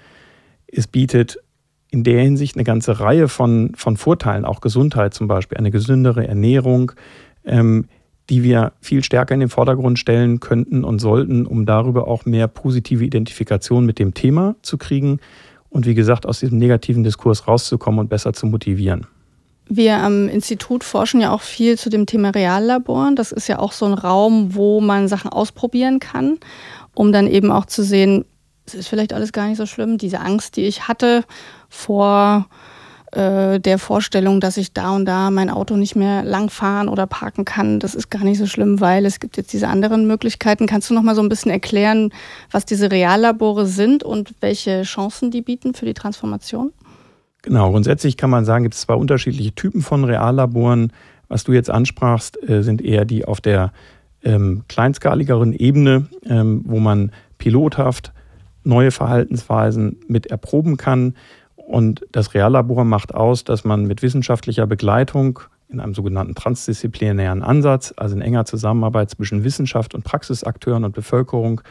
[0.67, 1.39] Es bietet
[1.91, 6.27] in der Hinsicht eine ganze Reihe von, von Vorteilen, auch Gesundheit zum Beispiel, eine gesündere
[6.27, 6.93] Ernährung,
[7.45, 7.85] ähm,
[8.29, 12.47] die wir viel stärker in den Vordergrund stellen könnten und sollten, um darüber auch mehr
[12.47, 15.19] positive Identifikation mit dem Thema zu kriegen
[15.69, 19.05] und wie gesagt aus diesem negativen Diskurs rauszukommen und besser zu motivieren.
[19.67, 23.17] Wir am Institut forschen ja auch viel zu dem Thema Reallaboren.
[23.17, 26.39] Das ist ja auch so ein Raum, wo man Sachen ausprobieren kann,
[26.93, 28.23] um dann eben auch zu sehen,
[28.65, 29.97] es ist vielleicht alles gar nicht so schlimm.
[29.97, 31.23] Diese Angst, die ich hatte
[31.71, 32.45] vor
[33.11, 37.43] äh, der Vorstellung, dass ich da und da mein Auto nicht mehr langfahren oder parken
[37.43, 40.67] kann, das ist gar nicht so schlimm, weil es gibt jetzt diese anderen Möglichkeiten.
[40.67, 42.13] Kannst du noch mal so ein bisschen erklären,
[42.51, 46.71] was diese Reallabore sind und welche Chancen die bieten für die Transformation?
[47.41, 50.93] Genau, grundsätzlich kann man sagen, gibt es zwei unterschiedliche Typen von Reallaboren.
[51.27, 53.73] Was du jetzt ansprachst, äh, sind eher die auf der
[54.23, 58.13] ähm, kleinskaligeren Ebene, ähm, wo man pilothaft
[58.63, 61.15] neue Verhaltensweisen mit erproben kann.
[61.67, 67.93] Und das Reallabor macht aus, dass man mit wissenschaftlicher Begleitung in einem sogenannten transdisziplinären Ansatz,
[67.95, 71.61] also in enger Zusammenarbeit zwischen Wissenschaft und Praxisakteuren und Bevölkerung,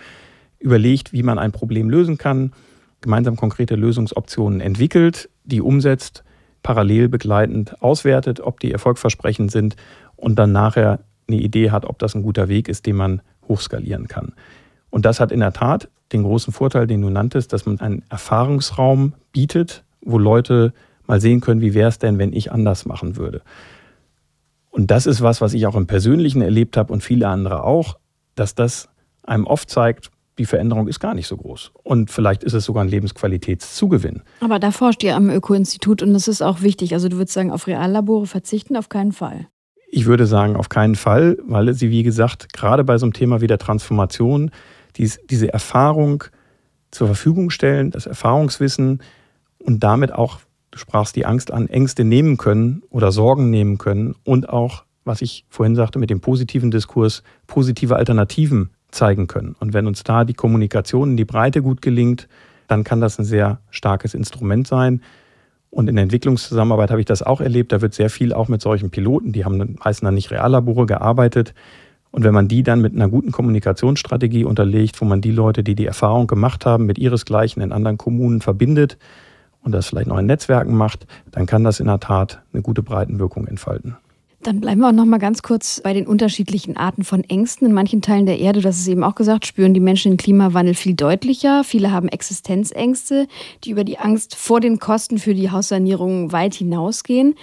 [0.59, 2.53] überlegt, wie man ein Problem lösen kann,
[3.00, 6.22] gemeinsam konkrete Lösungsoptionen entwickelt, die umsetzt,
[6.62, 9.76] parallel begleitend auswertet, ob die erfolgversprechend sind
[10.16, 14.09] und dann nachher eine Idee hat, ob das ein guter Weg ist, den man hochskalieren
[14.09, 14.35] kann.
[14.90, 18.03] Und das hat in der Tat den großen Vorteil, den du nanntest, dass man einen
[18.09, 20.73] Erfahrungsraum bietet, wo Leute
[21.07, 23.42] mal sehen können, wie wäre es denn, wenn ich anders machen würde.
[24.70, 27.99] Und das ist was, was ich auch im Persönlichen erlebt habe und viele andere auch,
[28.35, 28.88] dass das
[29.25, 31.73] einem oft zeigt, die Veränderung ist gar nicht so groß.
[31.83, 34.23] Und vielleicht ist es sogar ein Lebensqualitätszugewinn.
[34.40, 36.94] Aber da forscht ihr am Öko-Institut und das ist auch wichtig.
[36.94, 39.49] Also du würdest sagen, auf Reallabore verzichten auf keinen Fall.
[39.90, 43.40] Ich würde sagen, auf keinen Fall, weil sie, wie gesagt, gerade bei so einem Thema
[43.40, 44.51] wie der Transformation
[44.96, 46.24] dies, diese Erfahrung
[46.90, 49.00] zur Verfügung stellen, das Erfahrungswissen,
[49.59, 50.38] und damit auch,
[50.70, 55.22] du sprachst die Angst an, Ängste nehmen können oder Sorgen nehmen können und auch, was
[55.22, 59.55] ich vorhin sagte, mit dem positiven Diskurs positive Alternativen zeigen können.
[59.59, 62.29] Und wenn uns da die Kommunikation in die Breite gut gelingt,
[62.68, 65.03] dann kann das ein sehr starkes Instrument sein.
[65.70, 67.72] Und in der Entwicklungszusammenarbeit habe ich das auch erlebt.
[67.72, 71.55] Da wird sehr viel auch mit solchen Piloten, die haben meistens dann nicht Reallabore gearbeitet.
[72.12, 75.75] Und wenn man die dann mit einer guten Kommunikationsstrategie unterlegt, wo man die Leute, die
[75.75, 78.99] die Erfahrung gemacht haben, mit ihresgleichen in anderen Kommunen verbindet,
[79.62, 82.83] und das vielleicht noch in Netzwerken macht, dann kann das in der Tat eine gute
[82.83, 83.96] Breitenwirkung entfalten.
[84.42, 87.66] Dann bleiben wir auch noch mal ganz kurz bei den unterschiedlichen Arten von Ängsten.
[87.66, 90.73] In manchen Teilen der Erde, das ist eben auch gesagt, spüren die Menschen den Klimawandel
[90.73, 91.62] viel deutlicher.
[91.62, 93.29] Viele haben Existenzängste,
[93.64, 97.35] die über die Angst vor den Kosten für die Haussanierung weit hinausgehen.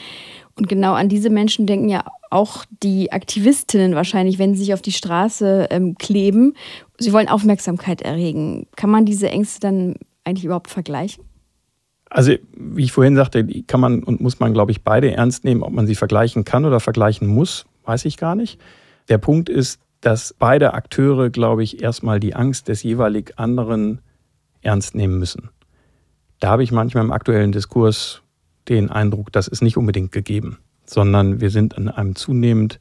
[0.56, 4.82] Und genau an diese Menschen denken ja auch die Aktivistinnen wahrscheinlich, wenn sie sich auf
[4.82, 6.54] die Straße ähm, kleben.
[6.98, 8.68] Sie wollen Aufmerksamkeit erregen.
[8.76, 11.24] Kann man diese Ängste dann eigentlich überhaupt vergleichen?
[12.10, 15.64] Also, wie ich vorhin sagte, kann man und muss man, glaube ich, beide ernst nehmen.
[15.64, 18.60] Ob man sie vergleichen kann oder vergleichen muss, weiß ich gar nicht.
[19.10, 24.02] Der Punkt ist, dass beide Akteure, glaube ich, erstmal die Angst des jeweilig anderen
[24.62, 25.50] ernst nehmen müssen.
[26.40, 28.22] Da habe ich manchmal im aktuellen Diskurs
[28.70, 30.60] den Eindruck, das ist nicht unbedingt gegeben,
[30.90, 32.80] sondern wir sind in einem zunehmend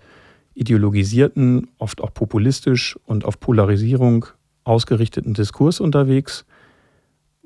[0.55, 4.27] ideologisierten, oft auch populistisch und auf Polarisierung
[4.65, 6.47] ausgerichteten Diskurs unterwegs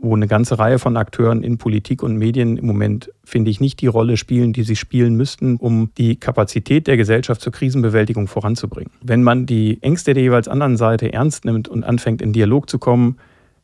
[0.01, 3.81] wo eine ganze Reihe von Akteuren in Politik und Medien im Moment, finde ich, nicht
[3.83, 8.93] die Rolle spielen, die sie spielen müssten, um die Kapazität der Gesellschaft zur Krisenbewältigung voranzubringen.
[9.03, 12.79] Wenn man die Ängste der jeweils anderen Seite ernst nimmt und anfängt, in Dialog zu
[12.79, 13.19] kommen,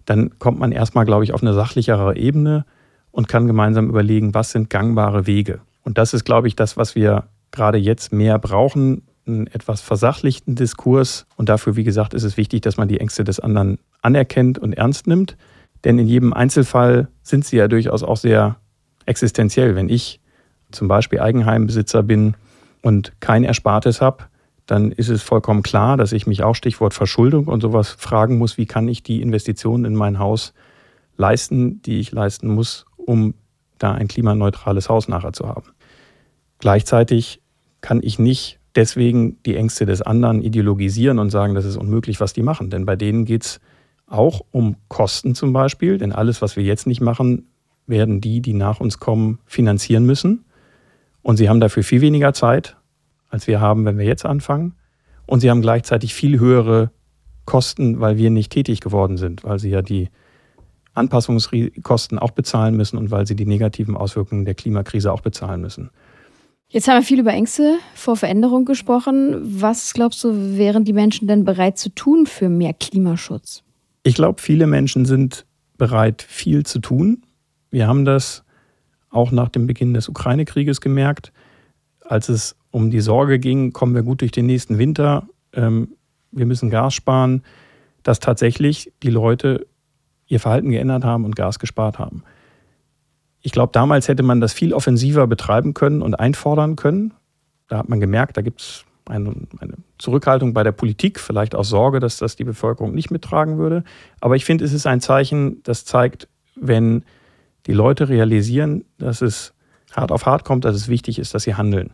[0.05, 2.67] dann kommt man erstmal, glaube ich, auf eine sachlichere Ebene
[3.11, 5.61] und kann gemeinsam überlegen, was sind gangbare Wege.
[5.87, 10.57] Und das ist, glaube ich, das, was wir gerade jetzt mehr brauchen, einen etwas versachlichten
[10.57, 11.27] Diskurs.
[11.37, 14.73] Und dafür, wie gesagt, ist es wichtig, dass man die Ängste des anderen anerkennt und
[14.73, 15.37] ernst nimmt.
[15.85, 18.57] Denn in jedem Einzelfall sind sie ja durchaus auch sehr
[19.07, 19.77] existenziell.
[19.77, 20.21] Wenn ich
[20.73, 22.35] zum Beispiel Eigenheimbesitzer bin
[22.83, 24.25] und kein Erspartes habe,
[24.67, 28.59] dann ist es vollkommen klar, dass ich mich auch Stichwort Verschuldung und sowas fragen muss,
[28.59, 30.53] wie kann ich die Investitionen in mein Haus
[31.17, 33.35] leisten, die ich leisten muss, um
[33.79, 35.76] da ein klimaneutrales Haus nachher zu haben.
[36.59, 37.41] Gleichzeitig
[37.81, 42.33] kann ich nicht deswegen die Ängste des anderen ideologisieren und sagen, das ist unmöglich, was
[42.33, 42.71] die machen.
[42.71, 43.61] Denn bei denen geht es
[44.07, 45.99] auch um Kosten zum Beispiel.
[45.99, 47.47] Denn alles, was wir jetzt nicht machen,
[47.87, 50.45] werden die, die nach uns kommen, finanzieren müssen.
[51.23, 52.77] Und sie haben dafür viel weniger Zeit,
[53.29, 54.75] als wir haben, wenn wir jetzt anfangen.
[55.27, 56.91] Und sie haben gleichzeitig viel höhere
[57.45, 60.11] Kosten, weil wir nicht tätig geworden sind, weil sie ja die
[60.95, 65.91] Anpassungskosten auch bezahlen müssen und weil sie die negativen Auswirkungen der Klimakrise auch bezahlen müssen.
[66.69, 69.37] Jetzt haben wir viel über Ängste vor Veränderung gesprochen.
[69.61, 73.63] Was glaubst du, wären die Menschen denn bereit zu tun für mehr Klimaschutz?
[74.03, 75.47] Ich glaube, viele Menschen sind
[75.79, 77.23] bereit, viel zu tun.
[77.71, 78.45] Wir haben das
[79.11, 81.33] auch nach dem Beginn des Ukraine-Krieges gemerkt.
[82.01, 85.97] Als es um die Sorge ging, kommen wir gut durch den nächsten Winter, ähm,
[86.33, 87.43] wir müssen Gas sparen,
[88.03, 89.67] dass tatsächlich die Leute
[90.27, 92.23] ihr Verhalten geändert haben und Gas gespart haben.
[93.47, 97.15] Ich glaube, damals hätte man das viel offensiver betreiben können und einfordern können.
[97.69, 101.69] Da hat man gemerkt, da gibt es eine, eine, Zurückhaltung bei der Politik, vielleicht aus
[101.69, 103.85] Sorge, dass das die Bevölkerung nicht mittragen würde.
[104.21, 107.05] Aber ich finde, es ist ein Zeichen, das zeigt, wenn
[107.69, 109.55] die Leute realisieren, dass es
[109.93, 111.93] hart auf hart kommt, dass es wichtig ist, dass sie handeln.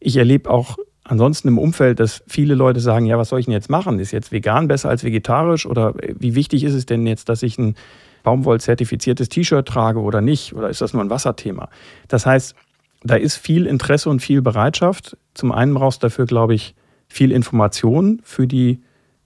[0.00, 3.52] Ich erlebe auch ansonsten im Umfeld, dass viele Leute sagen, ja, was soll ich denn
[3.52, 3.98] jetzt machen?
[3.98, 5.66] Ist jetzt vegan besser als vegetarisch?
[5.66, 7.74] Oder wie wichtig ist es denn jetzt, dass ich ein
[8.24, 10.54] Baumwoll-zertifiziertes T-Shirt trage oder nicht?
[10.54, 11.68] Oder ist das nur ein Wasserthema?
[12.08, 12.56] Das heißt,
[13.04, 15.16] da ist viel Interesse und viel Bereitschaft.
[15.34, 16.74] Zum einen brauchst du dafür, glaube ich,
[17.06, 18.80] viel Information für die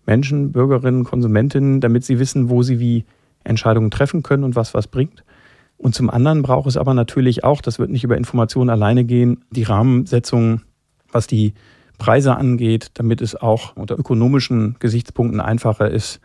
[0.05, 3.05] Menschen, Bürgerinnen, Konsumentinnen, damit sie wissen, wo sie wie
[3.45, 5.25] Entscheidungen treffen können und was was bringt.
[5.77, 9.45] Und zum anderen braucht es aber natürlich auch, das wird nicht über Informationen alleine gehen,
[9.51, 10.63] die Rahmensetzung,
[11.13, 11.55] was die
[11.99, 16.21] Preise angeht, damit es auch unter ökonomischen Gesichtspunkten einfacher ist,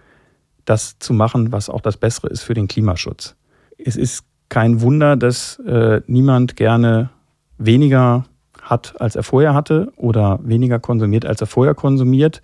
[0.65, 3.36] das zu machen, was auch das Bessere ist für den Klimaschutz.
[3.78, 7.10] Es ist kein Wunder, dass äh, niemand gerne
[7.58, 8.26] weniger
[8.62, 12.41] hat, als er vorher hatte oder weniger konsumiert, als er vorher konsumiert,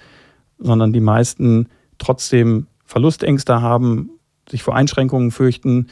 [0.58, 4.10] sondern die meisten trotzdem Verlustängste haben,
[4.50, 5.88] sich vor Einschränkungen fürchten.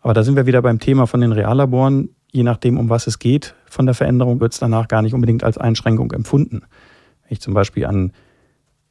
[0.00, 2.10] Aber da sind wir wieder beim Thema von den Reallaboren.
[2.32, 5.44] Je nachdem, um was es geht, von der Veränderung wird es danach gar nicht unbedingt
[5.44, 6.62] als Einschränkung empfunden.
[7.22, 8.12] Wenn ich zum Beispiel an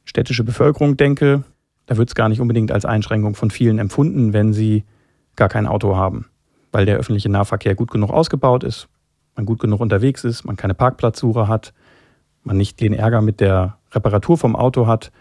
[0.04, 1.42] städtische Bevölkerung denke,
[1.92, 4.84] da wird es gar nicht unbedingt als Einschränkung von vielen empfunden, wenn sie
[5.36, 6.24] gar kein Auto haben,
[6.70, 8.88] weil der öffentliche Nahverkehr gut genug ausgebaut ist,
[9.36, 11.74] man gut genug unterwegs ist, man keine Parkplatzsuche hat,
[12.44, 15.12] man nicht den Ärger mit der Reparatur vom Auto hat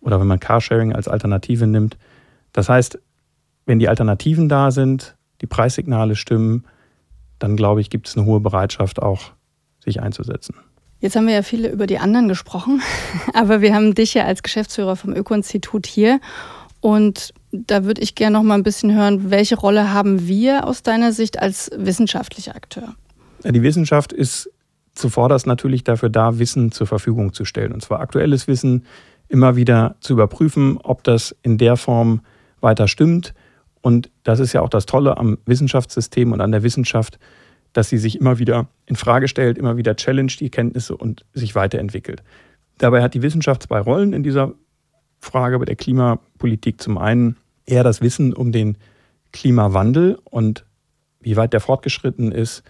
[0.00, 1.96] oder wenn man Carsharing als Alternative nimmt.
[2.52, 2.98] Das heißt,
[3.64, 6.64] wenn die Alternativen da sind, die Preissignale stimmen,
[7.38, 9.30] dann glaube ich, gibt es eine hohe Bereitschaft auch,
[9.78, 10.56] sich einzusetzen.
[11.06, 12.82] Jetzt haben wir ja viele über die anderen gesprochen,
[13.32, 16.18] aber wir haben dich ja als Geschäftsführer vom Öko-Institut hier.
[16.80, 20.82] Und da würde ich gerne noch mal ein bisschen hören, welche Rolle haben wir aus
[20.82, 22.96] deiner Sicht als wissenschaftlicher Akteur?
[23.44, 24.50] Die Wissenschaft ist
[24.96, 27.70] zuvorderst natürlich dafür da, Wissen zur Verfügung zu stellen.
[27.72, 28.84] Und zwar aktuelles Wissen
[29.28, 32.22] immer wieder zu überprüfen, ob das in der Form
[32.60, 33.32] weiter stimmt.
[33.80, 37.20] Und das ist ja auch das Tolle am Wissenschaftssystem und an der Wissenschaft,
[37.76, 41.54] dass sie sich immer wieder in Frage stellt, immer wieder challenge die Kenntnisse und sich
[41.54, 42.22] weiterentwickelt.
[42.78, 44.54] Dabei hat die Wissenschaft zwei Rollen in dieser
[45.20, 46.80] Frage bei der Klimapolitik.
[46.80, 47.36] Zum einen
[47.66, 48.76] eher das Wissen um den
[49.32, 50.64] Klimawandel und
[51.20, 52.62] wie weit der fortgeschritten ist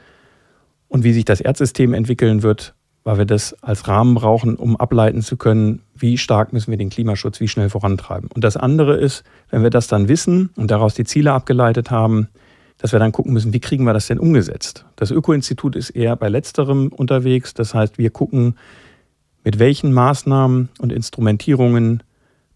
[0.88, 5.23] und wie sich das Erdsystem entwickeln wird, weil wir das als Rahmen brauchen, um ableiten
[5.23, 8.29] zu können, wie stark müssen wir den Klimaschutz wie schnell vorantreiben.
[8.35, 12.29] Und das andere ist, wenn wir das dann wissen und daraus die Ziele abgeleitet haben,
[12.79, 14.85] dass wir dann gucken müssen, wie kriegen wir das denn umgesetzt.
[14.97, 17.55] Das Öko-Institut ist eher bei letzterem unterwegs.
[17.55, 18.57] Das heißt, wir gucken,
[19.45, 22.03] mit welchen Maßnahmen und Instrumentierungen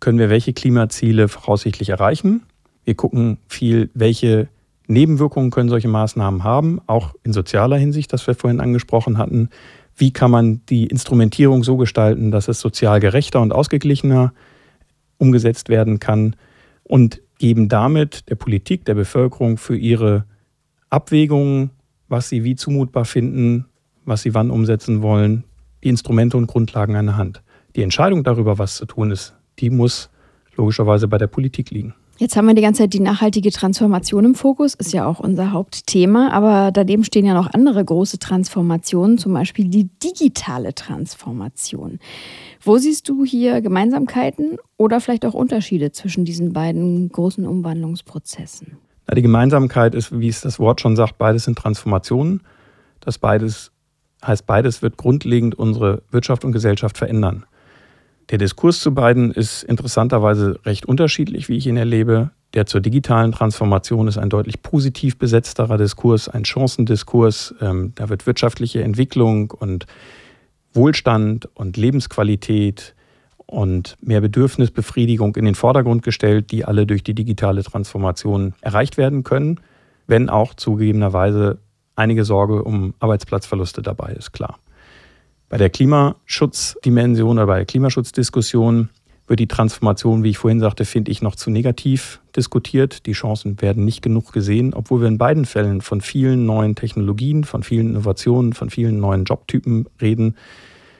[0.00, 2.42] können wir welche Klimaziele voraussichtlich erreichen.
[2.84, 4.48] Wir gucken viel, welche
[4.86, 9.50] Nebenwirkungen können solche Maßnahmen haben, auch in sozialer Hinsicht, das wir vorhin angesprochen hatten.
[9.96, 14.32] Wie kann man die Instrumentierung so gestalten, dass es sozial gerechter und ausgeglichener
[15.18, 16.34] umgesetzt werden kann?
[16.82, 20.26] Und geben damit der Politik, der Bevölkerung für ihre
[20.90, 21.70] Abwägungen,
[22.06, 23.64] was sie wie zumutbar finden,
[24.04, 25.44] was sie wann umsetzen wollen,
[25.82, 27.42] die Instrumente und Grundlagen an der Hand.
[27.76, 30.10] Die Entscheidung darüber, was zu tun ist, die muss
[30.54, 31.94] logischerweise bei der Politik liegen.
[32.20, 35.52] Jetzt haben wir die ganze Zeit die nachhaltige Transformation im Fokus, ist ja auch unser
[35.52, 41.98] Hauptthema, aber daneben stehen ja noch andere große Transformationen, zum Beispiel die digitale Transformation.
[42.62, 48.76] Wo siehst du hier Gemeinsamkeiten oder vielleicht auch Unterschiede zwischen diesen beiden großen Umwandlungsprozessen?
[49.16, 52.42] Die Gemeinsamkeit ist, wie es das Wort schon sagt, beides sind Transformationen.
[53.00, 53.72] Das beides
[54.22, 57.46] heißt, beides wird grundlegend unsere Wirtschaft und Gesellschaft verändern.
[58.30, 62.30] Der Diskurs zu beiden ist interessanterweise recht unterschiedlich, wie ich ihn erlebe.
[62.54, 67.54] Der zur digitalen Transformation ist ein deutlich positiv besetzterer Diskurs, ein Chancendiskurs.
[67.60, 69.86] Ähm, da wird wirtschaftliche Entwicklung und
[70.72, 72.94] Wohlstand und Lebensqualität
[73.46, 79.24] und mehr Bedürfnisbefriedigung in den Vordergrund gestellt, die alle durch die digitale Transformation erreicht werden
[79.24, 79.58] können,
[80.06, 81.58] wenn auch zugegebenerweise
[81.96, 84.58] einige Sorge um Arbeitsplatzverluste dabei ist, klar.
[85.50, 88.88] Bei der Klimaschutzdimension oder bei der Klimaschutzdiskussion
[89.26, 93.04] wird die Transformation, wie ich vorhin sagte, finde ich noch zu negativ diskutiert.
[93.06, 97.42] Die Chancen werden nicht genug gesehen, obwohl wir in beiden Fällen von vielen neuen Technologien,
[97.42, 100.36] von vielen Innovationen, von vielen neuen Jobtypen reden.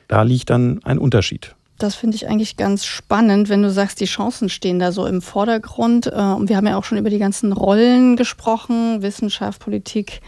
[0.09, 1.55] Da liegt dann ein Unterschied.
[1.77, 5.21] Das finde ich eigentlich ganz spannend, wenn du sagst, die Chancen stehen da so im
[5.21, 6.07] Vordergrund.
[6.07, 10.19] Äh, und wir haben ja auch schon über die ganzen Rollen gesprochen, Wissenschaft, Politik.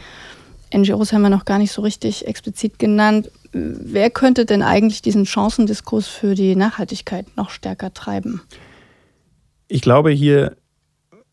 [0.74, 3.30] NGOs haben wir noch gar nicht so richtig explizit genannt.
[3.54, 8.42] Wer könnte denn eigentlich diesen Chancendiskurs für die Nachhaltigkeit noch stärker treiben?
[9.68, 10.58] Ich glaube, hier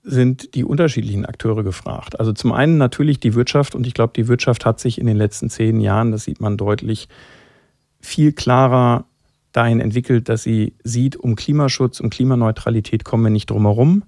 [0.03, 2.21] sind die unterschiedlichen Akteure gefragt.
[2.21, 5.17] Also zum einen natürlich die Wirtschaft und ich glaube, die Wirtschaft hat sich in den
[5.17, 7.09] letzten zehn Jahren, das sieht man deutlich,
[8.01, 9.05] viel klarer
[9.53, 14.05] dahin entwickelt, dass sie sieht, um Klimaschutz, um Klimaneutralität kommen wir nicht drum herum.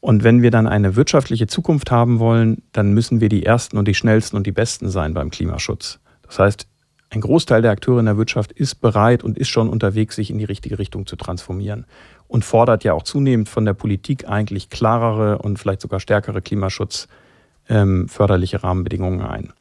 [0.00, 3.88] Und wenn wir dann eine wirtschaftliche Zukunft haben wollen, dann müssen wir die Ersten und
[3.88, 5.98] die Schnellsten und die Besten sein beim Klimaschutz.
[6.22, 6.66] Das heißt,
[7.14, 10.38] ein Großteil der Akteure in der Wirtschaft ist bereit und ist schon unterwegs, sich in
[10.38, 11.86] die richtige Richtung zu transformieren
[12.28, 18.56] und fordert ja auch zunehmend von der Politik eigentlich klarere und vielleicht sogar stärkere klimaschutzförderliche
[18.56, 19.52] ähm, Rahmenbedingungen ein.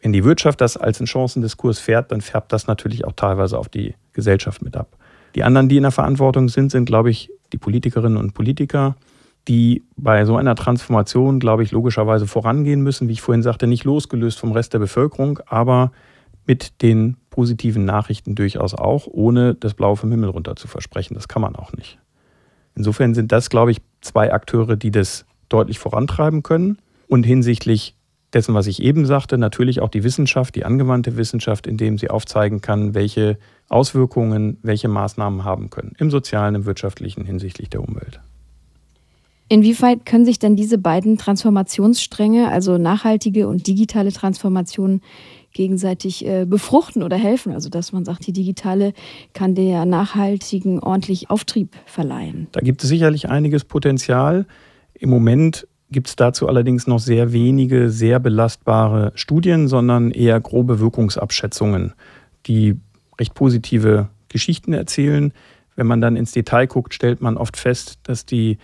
[0.00, 3.68] Wenn die Wirtschaft das als einen Chancendiskurs fährt, dann färbt das natürlich auch teilweise auf
[3.68, 4.96] die Gesellschaft mit ab.
[5.34, 8.96] Die anderen, die in der Verantwortung sind, sind, glaube ich, die Politikerinnen und Politiker,
[9.48, 13.84] die bei so einer Transformation, glaube ich, logischerweise vorangehen müssen, wie ich vorhin sagte, nicht
[13.84, 15.92] losgelöst vom Rest der Bevölkerung, aber
[16.46, 21.14] mit den positiven Nachrichten durchaus auch, ohne das Blaue vom Himmel runter zu versprechen.
[21.14, 21.98] Das kann man auch nicht.
[22.74, 26.78] Insofern sind das, glaube ich, zwei Akteure, die das deutlich vorantreiben können.
[27.08, 27.96] Und hinsichtlich
[28.32, 32.60] dessen, was ich eben sagte, natürlich auch die Wissenschaft, die angewandte Wissenschaft, indem sie aufzeigen
[32.60, 38.20] kann, welche Auswirkungen welche Maßnahmen haben können, im sozialen, im wirtschaftlichen hinsichtlich der Umwelt.
[39.48, 45.02] Inwieweit können sich denn diese beiden Transformationsstränge, also nachhaltige und digitale Transformation,
[45.56, 47.52] gegenseitig äh, befruchten oder helfen.
[47.52, 48.92] Also dass man sagt, die digitale
[49.32, 52.46] kann der nachhaltigen ordentlich Auftrieb verleihen.
[52.52, 54.46] Da gibt es sicherlich einiges Potenzial.
[54.94, 60.78] Im Moment gibt es dazu allerdings noch sehr wenige, sehr belastbare Studien, sondern eher grobe
[60.78, 61.94] Wirkungsabschätzungen,
[62.46, 62.76] die
[63.18, 65.32] recht positive Geschichten erzählen.
[65.74, 68.58] Wenn man dann ins Detail guckt, stellt man oft fest, dass die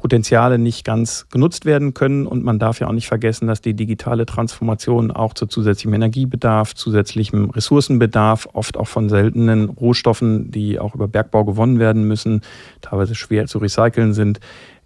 [0.00, 2.26] Potenziale nicht ganz genutzt werden können.
[2.26, 6.74] Und man darf ja auch nicht vergessen, dass die digitale Transformation auch zu zusätzlichem Energiebedarf,
[6.74, 12.40] zusätzlichem Ressourcenbedarf, oft auch von seltenen Rohstoffen, die auch über Bergbau gewonnen werden müssen,
[12.80, 14.40] teilweise schwer zu recyceln sind,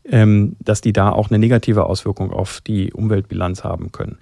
[0.04, 4.18] ähm, dass die da auch eine negative Auswirkung auf die Umweltbilanz haben können.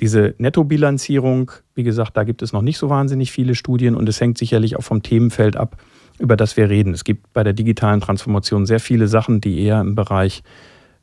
[0.00, 4.20] Diese Nettobilanzierung, wie gesagt, da gibt es noch nicht so wahnsinnig viele Studien und es
[4.20, 5.76] hängt sicherlich auch vom Themenfeld ab,
[6.18, 6.94] über das wir reden.
[6.94, 10.42] Es gibt bei der digitalen Transformation sehr viele Sachen, die eher im Bereich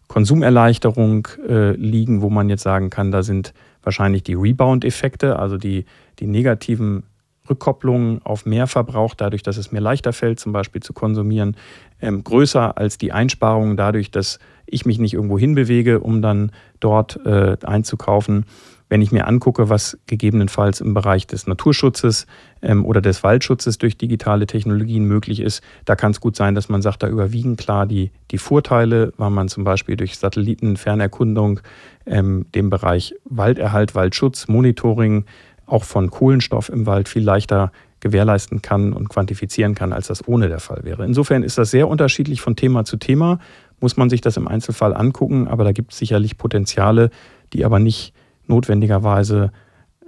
[0.07, 5.85] Konsumerleichterung äh, liegen, wo man jetzt sagen kann, da sind wahrscheinlich die Rebound-Effekte, also die,
[6.19, 7.03] die negativen
[7.49, 11.55] Rückkopplungen auf Mehrverbrauch, dadurch, dass es mir leichter fällt, zum Beispiel zu konsumieren,
[12.01, 17.23] ähm, größer als die Einsparungen dadurch, dass ich mich nicht irgendwo hinbewege, um dann dort
[17.25, 18.45] äh, einzukaufen.
[18.87, 22.27] Wenn ich mir angucke, was gegebenenfalls im Bereich des Naturschutzes
[22.61, 26.69] ähm, oder des Waldschutzes durch digitale Technologien möglich ist, da kann es gut sein, dass
[26.69, 31.61] man sagt, da überwiegen klar die, die Vorteile, weil man zum Beispiel durch Satellitenfernerkundung
[32.05, 35.25] ähm, den Bereich Walderhalt, Waldschutz, Monitoring
[35.65, 40.47] auch von Kohlenstoff im Wald viel leichter gewährleisten kann und quantifizieren kann, als das ohne
[40.47, 41.05] der Fall wäre.
[41.05, 43.39] Insofern ist das sehr unterschiedlich von Thema zu Thema,
[43.79, 47.09] muss man sich das im Einzelfall angucken, aber da gibt es sicherlich Potenziale,
[47.53, 48.13] die aber nicht
[48.47, 49.51] notwendigerweise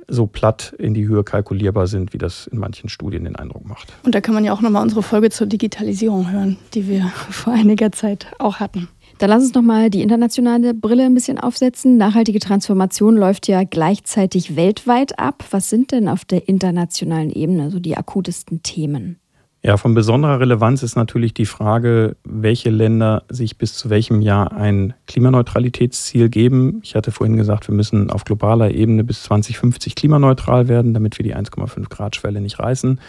[0.08, 3.92] so platt in die Höhe kalkulierbar sind, wie das in manchen Studien den Eindruck macht.
[4.04, 7.54] Und da kann man ja auch nochmal unsere Folge zur Digitalisierung hören, die wir vor
[7.54, 8.88] einiger Zeit auch hatten.
[9.18, 11.98] Dann lass uns nochmal die internationale Brille ein bisschen aufsetzen.
[11.98, 15.44] Nachhaltige Transformation läuft ja gleichzeitig weltweit ab.
[15.50, 19.20] Was sind denn auf der internationalen Ebene so die akutesten Themen?
[19.68, 24.54] Ja, von besonderer Relevanz ist natürlich die Frage, welche Länder sich bis zu welchem Jahr
[24.54, 26.80] ein Klimaneutralitätsziel geben.
[26.84, 31.24] Ich hatte vorhin gesagt, wir müssen auf globaler Ebene bis 2050 klimaneutral werden, damit wir
[31.24, 33.02] die 1,5 Grad Schwelle nicht reißen.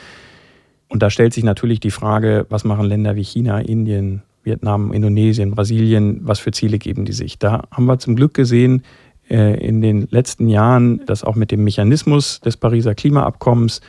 [0.89, 5.53] Und da stellt sich natürlich die Frage, was machen Länder wie China, Indien, Vietnam, Indonesien,
[5.53, 7.39] Brasilien, was für Ziele geben die sich?
[7.39, 8.83] Da haben wir zum Glück gesehen
[9.31, 13.81] äh, in den letzten Jahren, dass auch mit dem Mechanismus des Pariser Klimaabkommens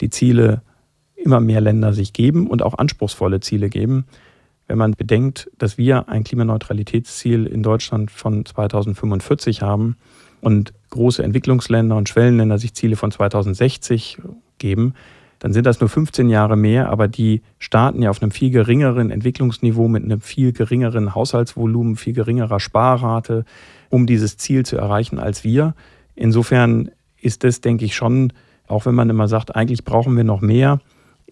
[0.00, 0.62] die Ziele
[1.22, 4.06] immer mehr Länder sich geben und auch anspruchsvolle Ziele geben.
[4.68, 9.96] Wenn man bedenkt, dass wir ein Klimaneutralitätsziel in Deutschland von 2045 haben
[10.40, 14.18] und große Entwicklungsländer und Schwellenländer sich Ziele von 2060
[14.58, 14.94] geben,
[15.42, 19.10] dann sind das nur 15 Jahre mehr, aber die starten ja auf einem viel geringeren
[19.10, 23.44] Entwicklungsniveau mit einem viel geringeren Haushaltsvolumen, viel geringerer Sparrate,
[23.88, 25.74] um dieses Ziel zu erreichen als wir.
[26.14, 28.32] Insofern ist das, denke ich, schon,
[28.68, 30.80] auch wenn man immer sagt, eigentlich brauchen wir noch mehr,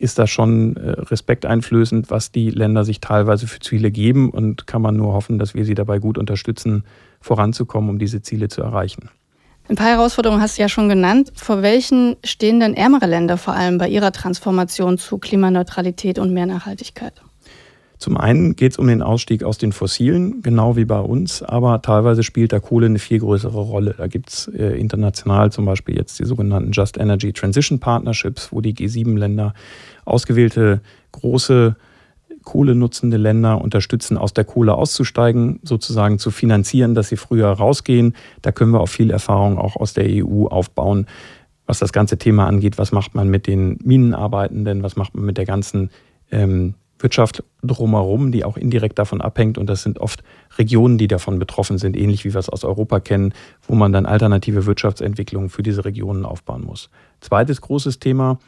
[0.00, 4.80] ist das schon äh, respekteinflößend, was die Länder sich teilweise für Ziele geben und kann
[4.80, 6.84] man nur hoffen, dass wir sie dabei gut unterstützen,
[7.20, 9.10] voranzukommen, um diese Ziele zu erreichen.
[9.68, 11.32] Ein paar Herausforderungen hast du ja schon genannt.
[11.36, 16.46] Vor welchen stehen denn ärmere Länder vor allem bei ihrer Transformation zu Klimaneutralität und mehr
[16.46, 17.12] Nachhaltigkeit?
[18.00, 21.82] Zum einen geht es um den Ausstieg aus den Fossilen, genau wie bei uns, aber
[21.82, 23.94] teilweise spielt da Kohle eine viel größere Rolle.
[23.98, 28.62] Da gibt es äh, international zum Beispiel jetzt die sogenannten Just Energy Transition Partnerships, wo
[28.62, 29.52] die G7-Länder
[30.10, 30.80] ausgewählte
[31.12, 31.76] große
[32.42, 38.14] kohlenutzende Länder unterstützen, aus der Kohle auszusteigen, sozusagen zu finanzieren, dass sie früher rausgehen.
[38.42, 41.06] Da können wir auch viel Erfahrung auch aus der EU aufbauen,
[41.66, 42.78] was das ganze Thema angeht.
[42.78, 44.82] Was macht man mit den Minenarbeitenden?
[44.82, 45.90] Was macht man mit der ganzen
[46.30, 49.58] ähm, Wirtschaft drumherum, die auch indirekt davon abhängt.
[49.58, 50.22] Und das sind oft
[50.58, 53.32] Regionen, die davon betroffen sind, ähnlich wie wir es aus Europa kennen,
[53.66, 56.90] wo man dann alternative Wirtschaftsentwicklungen für diese Regionen aufbauen muss.
[57.20, 58.38] Zweites großes Thema,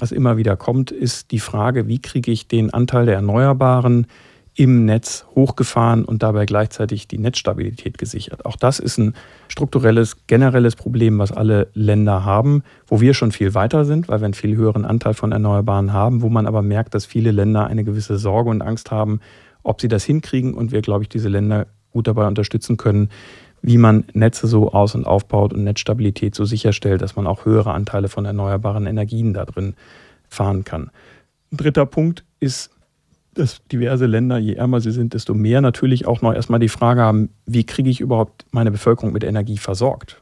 [0.00, 4.06] was immer wieder kommt, ist die Frage, wie kriege ich den Anteil der Erneuerbaren
[4.54, 8.44] im Netz hochgefahren und dabei gleichzeitig die Netzstabilität gesichert.
[8.44, 9.14] Auch das ist ein
[9.48, 14.26] strukturelles, generelles Problem, was alle Länder haben, wo wir schon viel weiter sind, weil wir
[14.26, 17.84] einen viel höheren Anteil von Erneuerbaren haben, wo man aber merkt, dass viele Länder eine
[17.84, 19.20] gewisse Sorge und Angst haben,
[19.62, 23.08] ob sie das hinkriegen und wir, glaube ich, diese Länder gut dabei unterstützen können,
[23.62, 27.72] wie man Netze so aus- und aufbaut und Netzstabilität so sicherstellt, dass man auch höhere
[27.72, 29.74] Anteile von erneuerbaren Energien da drin
[30.28, 30.90] fahren kann.
[31.52, 32.70] Ein dritter Punkt ist
[33.34, 37.00] dass diverse Länder, je ärmer sie sind, desto mehr natürlich auch noch erstmal die Frage
[37.02, 40.20] haben, wie kriege ich überhaupt meine Bevölkerung mit Energie versorgt?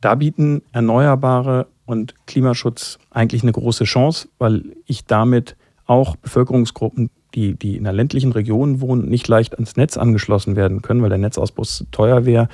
[0.00, 5.56] Da bieten Erneuerbare und Klimaschutz eigentlich eine große Chance, weil ich damit
[5.86, 10.82] auch Bevölkerungsgruppen, die, die in einer ländlichen Region wohnen, nicht leicht ans Netz angeschlossen werden
[10.82, 12.48] können, weil der Netzausbau teuer wäre,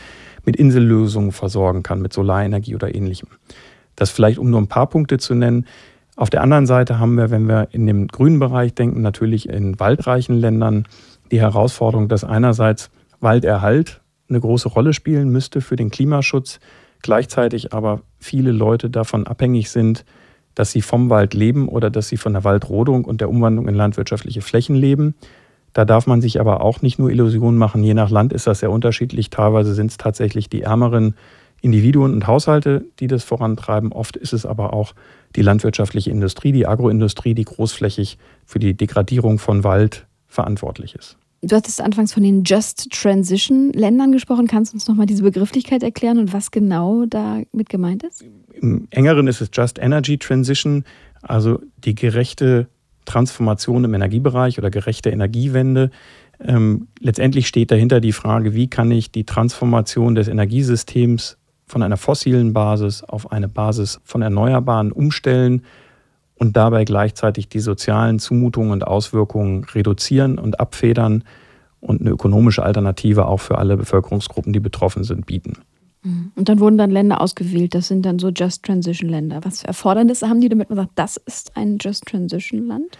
[0.45, 3.29] mit Insellösungen versorgen kann, mit Solarenergie oder ähnlichem.
[3.97, 5.67] Das vielleicht, um nur ein paar Punkte zu nennen,
[6.17, 9.81] auf der anderen Seite haben wir, wenn wir in dem grünen Bereich denken, natürlich in
[9.81, 10.87] waldreichen Ländern
[11.33, 16.61] die Herausforderung, dass einerseits Walderhalt eine große Rolle spielen müsste für den Klimaschutz,
[17.03, 20.05] gleichzeitig aber viele Leute davon abhängig sind,
[20.55, 23.75] dass sie vom Wald leben oder dass sie von der Waldrodung und der Umwandlung in
[23.75, 25.15] landwirtschaftliche Flächen leben.
[25.73, 27.83] Da darf man sich aber auch nicht nur Illusionen machen.
[27.83, 29.31] Je nach Land ist das sehr unterschiedlich.
[29.31, 31.17] Teilweise sind es tatsächlich die ärmeren
[31.61, 33.91] Individuen und Haushalte, die das vorantreiben.
[33.91, 34.95] Oft ist es aber auch
[35.35, 41.17] die landwirtschaftliche Industrie, die Agroindustrie, die großflächig für die Degradierung von Wald verantwortlich ist.
[41.47, 44.47] Du hattest anfangs von den Just Transition Ländern gesprochen.
[44.47, 48.25] Kannst du uns nochmal diese Begrifflichkeit erklären und was genau damit gemeint ist?
[48.55, 50.85] Im engeren ist es Just Energy Transition,
[51.23, 52.69] also die gerechte
[53.05, 55.91] Transformation im Energiebereich oder gerechte Energiewende.
[56.41, 61.37] Ähm, letztendlich steht dahinter die Frage, wie kann ich die Transformation des Energiesystems
[61.67, 65.63] von einer fossilen Basis auf eine Basis von Erneuerbaren umstellen
[66.37, 71.25] und dabei gleichzeitig die sozialen Zumutungen und Auswirkungen reduzieren und abfedern
[71.81, 75.59] und eine ökonomische Alternative auch für alle Bevölkerungsgruppen, die betroffen sind, bieten.
[76.03, 76.33] Mhm.
[76.35, 79.41] Und dann wurden dann Länder ausgewählt, das sind dann so Just Transition Länder.
[79.43, 82.99] Was für Erfordernisse haben die, damit man sagt, das ist ein Just Transition Land?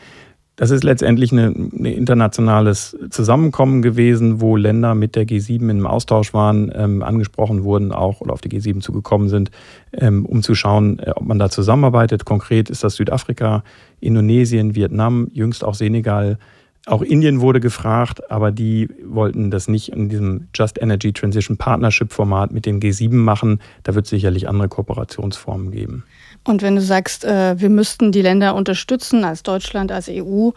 [0.57, 6.71] Das ist letztendlich ein internationales Zusammenkommen gewesen, wo Länder mit der G7 im Austausch waren,
[6.73, 9.51] ähm, angesprochen wurden auch oder auf die G7 zugekommen sind,
[9.93, 12.25] ähm, um zu schauen, äh, ob man da zusammenarbeitet.
[12.25, 13.65] Konkret ist das Südafrika,
[14.01, 16.39] Indonesien, Vietnam, jüngst auch Senegal.
[16.87, 22.13] Auch Indien wurde gefragt, aber die wollten das nicht in diesem Just Energy Transition Partnership
[22.13, 23.61] Format mit den G7 machen.
[23.83, 26.05] Da wird es sicherlich andere Kooperationsformen geben.
[26.45, 30.51] Und wenn du sagst, äh, wir müssten die Länder unterstützen, als Deutschland, als EU,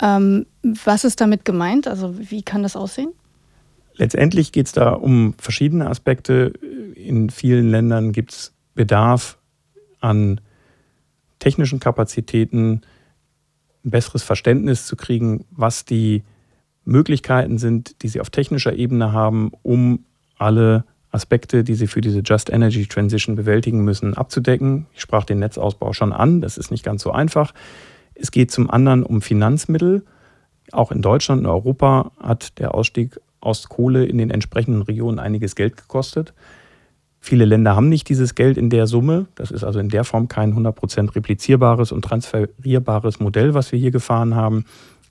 [0.00, 1.88] ähm, was ist damit gemeint?
[1.88, 3.12] Also wie kann das aussehen?
[3.96, 6.52] Letztendlich geht es da um verschiedene Aspekte.
[6.94, 9.38] In vielen Ländern gibt es Bedarf
[10.00, 10.40] an
[11.38, 12.82] technischen Kapazitäten,
[13.84, 16.22] ein besseres Verständnis zu kriegen, was die
[16.84, 20.04] Möglichkeiten sind, die sie auf technischer Ebene haben, um
[20.38, 20.84] alle
[21.14, 24.86] Aspekte, die sie für diese Just Energy Transition bewältigen müssen, abzudecken.
[24.92, 27.54] Ich sprach den Netzausbau schon an, das ist nicht ganz so einfach.
[28.14, 30.04] Es geht zum anderen um Finanzmittel.
[30.72, 35.54] Auch in Deutschland und Europa hat der Ausstieg aus Kohle in den entsprechenden Regionen einiges
[35.54, 36.34] Geld gekostet.
[37.20, 39.26] Viele Länder haben nicht dieses Geld in der Summe.
[39.34, 43.90] Das ist also in der Form kein 100% replizierbares und transferierbares Modell, was wir hier
[43.90, 44.64] gefahren haben.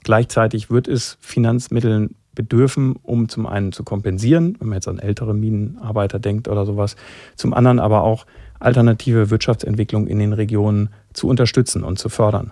[0.04, 5.34] Gleichzeitig wird es Finanzmitteln bedürfen, um zum einen zu kompensieren, wenn man jetzt an ältere
[5.34, 6.96] Minenarbeiter denkt oder sowas,
[7.36, 8.26] zum anderen aber auch
[8.60, 12.52] alternative Wirtschaftsentwicklung in den Regionen zu unterstützen und zu fördern.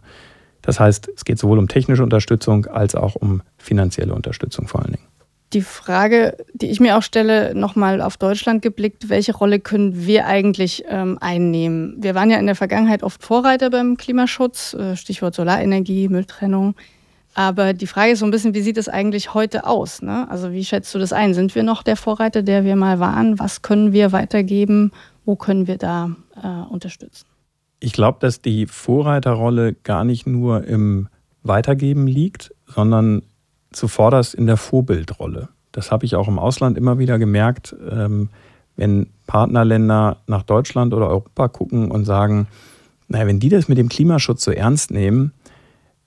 [0.61, 4.93] Das heißt, es geht sowohl um technische Unterstützung als auch um finanzielle Unterstützung vor allen
[4.93, 5.07] Dingen.
[5.53, 10.25] Die Frage, die ich mir auch stelle, nochmal auf Deutschland geblickt, welche Rolle können wir
[10.25, 11.97] eigentlich ähm, einnehmen?
[11.99, 16.75] Wir waren ja in der Vergangenheit oft Vorreiter beim Klimaschutz, äh, Stichwort Solarenergie, Mülltrennung.
[17.33, 20.01] Aber die Frage ist so ein bisschen, wie sieht es eigentlich heute aus?
[20.01, 20.29] Ne?
[20.29, 21.33] Also wie schätzt du das ein?
[21.33, 23.39] Sind wir noch der Vorreiter, der wir mal waren?
[23.39, 24.91] Was können wir weitergeben?
[25.25, 26.11] Wo können wir da
[26.41, 27.25] äh, unterstützen?
[27.79, 31.07] Ich glaube, dass die Vorreiterrolle gar nicht nur im
[31.43, 33.23] Weitergeben liegt, sondern
[33.71, 35.49] zuvorderst in der Vorbildrolle.
[35.71, 38.29] Das habe ich auch im Ausland immer wieder gemerkt, ähm,
[38.75, 42.47] wenn Partnerländer nach Deutschland oder Europa gucken und sagen,
[43.07, 45.33] naja, wenn die das mit dem Klimaschutz so ernst nehmen,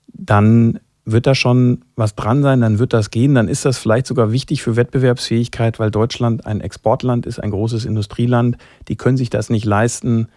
[0.07, 4.07] dann wird da schon was dran sein, dann wird das gehen, dann ist das vielleicht
[4.07, 8.57] sogar wichtig für Wettbewerbsfähigkeit, weil Deutschland ein Exportland ist, ein großes Industrieland.
[8.87, 10.27] Die können sich das nicht leisten,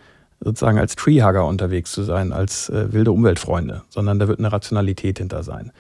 [0.41, 5.19] sozusagen als Treehugger unterwegs zu sein, als äh, wilde Umweltfreunde, sondern da wird eine Rationalität
[5.19, 5.73] hinter sein.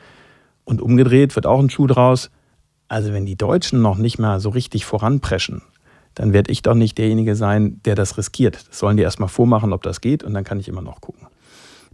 [0.65, 2.31] Und umgedreht wird auch ein Schuh draus.
[2.89, 5.63] Also wenn die Deutschen noch nicht mal so richtig voranpreschen,
[6.15, 8.69] dann werde ich doch nicht derjenige sein, der das riskiert.
[8.69, 11.29] Das sollen die erstmal vormachen, ob das geht, und dann kann ich immer noch gucken.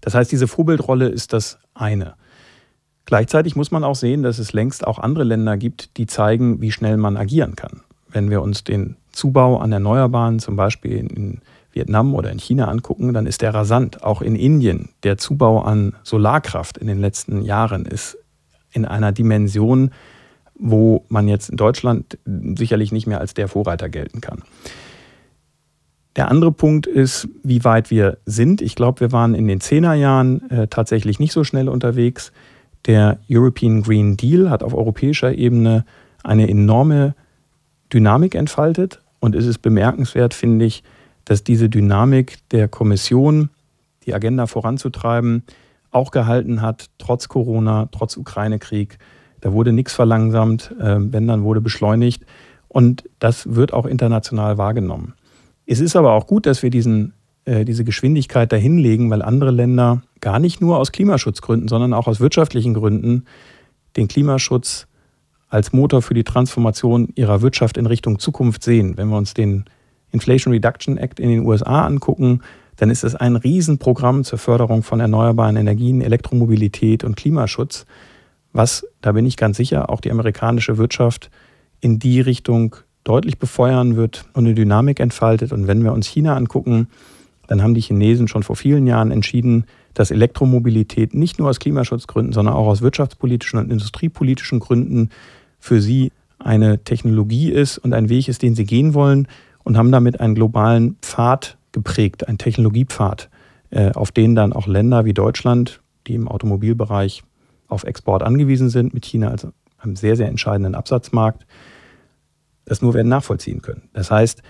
[0.01, 2.15] Das heißt, diese Vorbildrolle ist das eine.
[3.07, 6.73] Gleichzeitig muss man auch sehen, dass es längst auch andere Länder gibt, die zeigen, wie
[6.73, 7.83] schnell man agieren kann.
[8.09, 11.41] Wenn wir uns den Zubau an Erneuerbaren zum Beispiel in
[11.73, 14.03] Vietnam oder in China angucken, dann ist der rasant.
[14.03, 18.17] Auch in Indien, der Zubau an Solarkraft in den letzten Jahren ist
[18.73, 19.91] in einer Dimension,
[20.55, 22.19] wo man jetzt in Deutschland
[22.57, 24.43] sicherlich nicht mehr als der Vorreiter gelten kann.
[26.17, 28.63] Der andere Punkt ist, wie weit wir sind.
[28.63, 32.33] Ich glaube, wir waren in den Zehnerjahren äh, tatsächlich nicht so schnell unterwegs.
[32.87, 35.85] Der European Green Deal hat auf europäischer Ebene
[36.23, 37.15] eine enorme
[37.93, 39.01] Dynamik entfaltet.
[39.21, 40.83] Und es ist bemerkenswert, finde ich,
[41.25, 43.51] dass diese Dynamik der Kommission,
[44.05, 45.45] die Agenda voranzutreiben,
[45.91, 48.99] auch gehalten hat, trotz Corona, trotz Ukraine-Krieg.
[49.41, 52.25] Da wurde nichts verlangsamt, äh, wenn dann wurde beschleunigt.
[52.69, 55.15] Und das wird auch international wahrgenommen.
[55.67, 57.15] Es ist aber auch gut, dass wir diesen,
[57.45, 62.21] äh, diese Geschwindigkeit dahinlegen, weil andere Länder gar nicht nur aus Klimaschutzgründen, sondern auch aus
[62.21, 63.25] wirtschaftlichen Gründen
[63.97, 64.87] den Klimaschutz
[65.49, 68.97] als Motor für die Transformation ihrer Wirtschaft in Richtung Zukunft sehen.
[68.97, 69.65] Wenn wir uns den
[70.11, 72.41] Inflation Reduction Act in den USA angucken,
[72.77, 77.87] dann ist es ein Riesenprogramm zur Förderung von erneuerbaren Energien, Elektromobilität und Klimaschutz,
[78.53, 81.31] was, da bin ich ganz sicher, auch die amerikanische Wirtschaft
[81.81, 85.53] in die Richtung deutlich befeuern wird und eine Dynamik entfaltet.
[85.53, 86.89] Und wenn wir uns China angucken,
[87.47, 89.65] dann haben die Chinesen schon vor vielen Jahren entschieden,
[89.95, 95.11] dass Elektromobilität nicht nur aus Klimaschutzgründen, sondern auch aus wirtschaftspolitischen und industriepolitischen Gründen
[95.59, 99.29] für sie eine Technologie ist und ein Weg ist, den sie gehen wollen
[99.63, 103.31] und haben damit einen globalen Pfad geprägt, einen Technologiepfad,
[103.71, 107.23] äh, auf den dann auch Länder wie Deutschland, die im Automobilbereich
[107.69, 109.47] auf Export angewiesen sind, mit China als
[109.79, 111.47] einem sehr, sehr entscheidenden Absatzmarkt,
[112.65, 113.89] das nur werden nachvollziehen können.
[113.93, 114.43] Das heißt,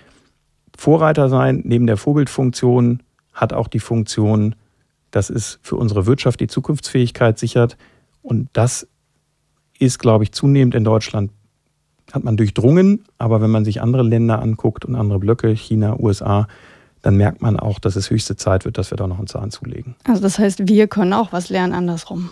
[0.77, 3.03] Vorreiter sein neben der Vorbildfunktion
[3.33, 4.55] hat auch die Funktion,
[5.11, 7.77] dass es für unsere Wirtschaft die Zukunftsfähigkeit sichert.
[8.23, 8.87] Und das
[9.79, 11.31] ist, glaube ich, zunehmend in Deutschland,
[12.13, 13.05] hat man durchdrungen.
[13.19, 16.49] Aber wenn man sich andere Länder anguckt und andere Blöcke, China, USA,
[17.03, 19.51] dann merkt man auch, dass es höchste Zeit wird, dass wir da noch einen Zahn
[19.51, 19.95] zulegen.
[20.05, 22.31] Also das heißt, wir können auch was lernen andersrum.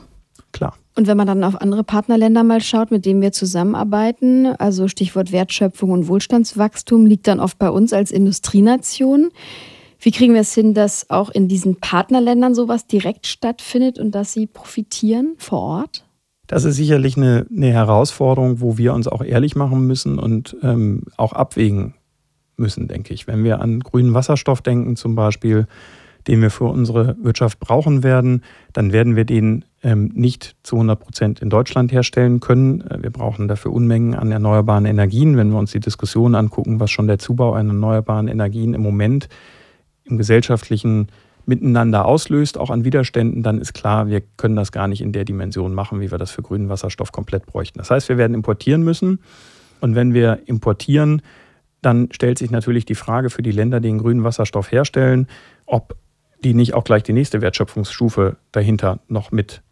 [0.52, 0.74] Klar.
[0.94, 5.32] Und wenn man dann auf andere Partnerländer mal schaut, mit denen wir zusammenarbeiten, also Stichwort
[5.32, 9.30] Wertschöpfung und Wohlstandswachstum, liegt dann oft bei uns als Industrienation.
[10.00, 14.32] Wie kriegen wir es hin, dass auch in diesen Partnerländern sowas direkt stattfindet und dass
[14.32, 16.04] sie profitieren vor Ort?
[16.46, 21.04] Das ist sicherlich eine, eine Herausforderung, wo wir uns auch ehrlich machen müssen und ähm,
[21.16, 21.94] auch abwägen
[22.56, 23.26] müssen, denke ich.
[23.26, 25.66] Wenn wir an grünen Wasserstoff denken zum Beispiel,
[26.26, 28.42] den wir für unsere Wirtschaft brauchen werden,
[28.72, 32.82] dann werden wir den ähm, nicht zu 100 Prozent in Deutschland herstellen können.
[32.82, 35.36] Äh, wir brauchen dafür Unmengen an erneuerbaren Energien.
[35.36, 39.28] Wenn wir uns die Diskussion angucken, was schon der Zubau an erneuerbaren Energien im Moment
[40.04, 41.08] im gesellschaftlichen
[41.44, 45.24] miteinander auslöst, auch an Widerständen, dann ist klar, wir können das gar nicht in der
[45.24, 47.78] Dimension machen, wie wir das für grünen Wasserstoff komplett bräuchten.
[47.78, 49.18] Das heißt, wir werden importieren müssen.
[49.80, 51.22] Und wenn wir importieren,
[51.80, 55.26] dann stellt sich natürlich die Frage für die Länder, die den grünen Wasserstoff herstellen,
[55.66, 55.96] ob
[56.44, 59.62] die nicht auch gleich die nächste Wertschöpfungsstufe dahinter noch mit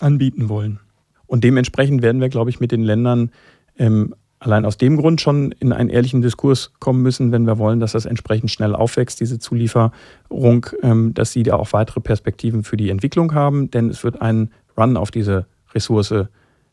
[0.00, 0.80] anbieten wollen.
[1.26, 3.30] Und dementsprechend werden wir, glaube ich, mit den Ländern
[3.78, 7.80] ähm, allein aus dem Grund schon in einen ehrlichen Diskurs kommen müssen, wenn wir wollen,
[7.80, 12.76] dass das entsprechend schnell aufwächst, diese Zulieferung, ähm, dass sie da auch weitere Perspektiven für
[12.76, 16.14] die Entwicklung haben, denn es wird einen Run auf diese Ressource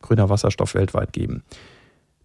[0.01, 1.43] grüner Wasserstoff weltweit geben.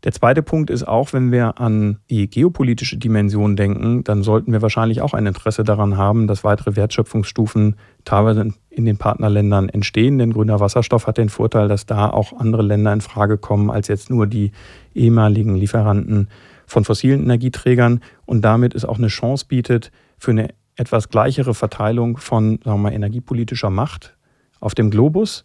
[0.06, 4.62] Der zweite Punkt ist auch, wenn wir an die geopolitische Dimension denken, dann sollten wir
[4.62, 10.18] wahrscheinlich auch ein Interesse daran haben, dass weitere Wertschöpfungsstufen teilweise in den Partnerländern entstehen.
[10.18, 13.88] Denn grüner Wasserstoff hat den Vorteil, dass da auch andere Länder in Frage kommen als
[13.88, 14.52] jetzt nur die
[14.94, 16.28] ehemaligen Lieferanten
[16.66, 22.16] von fossilen Energieträgern und damit es auch eine Chance bietet für eine etwas gleichere Verteilung
[22.18, 24.16] von sagen wir mal, energiepolitischer Macht
[24.60, 25.44] auf dem Globus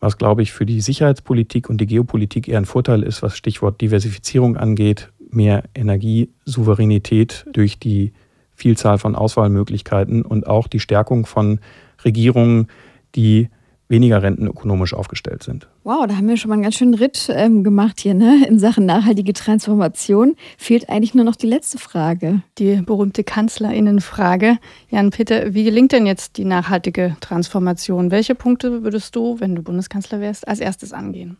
[0.00, 3.80] was, glaube ich, für die Sicherheitspolitik und die Geopolitik eher ein Vorteil ist, was Stichwort
[3.80, 8.12] Diversifizierung angeht, mehr Energiesouveränität durch die
[8.54, 11.60] Vielzahl von Auswahlmöglichkeiten und auch die Stärkung von
[12.04, 12.68] Regierungen,
[13.14, 13.48] die
[13.90, 15.68] weniger rentenökonomisch aufgestellt sind.
[15.82, 18.46] Wow, da haben wir schon mal einen ganz schönen Ritt ähm, gemacht hier ne?
[18.48, 20.36] in Sachen nachhaltige Transformation.
[20.56, 22.42] Fehlt eigentlich nur noch die letzte Frage.
[22.58, 24.58] Die berühmte Kanzlerinnenfrage.
[24.90, 28.12] Jan-Peter, wie gelingt denn jetzt die nachhaltige Transformation?
[28.12, 31.36] Welche Punkte würdest du, wenn du Bundeskanzler wärst, als erstes angehen?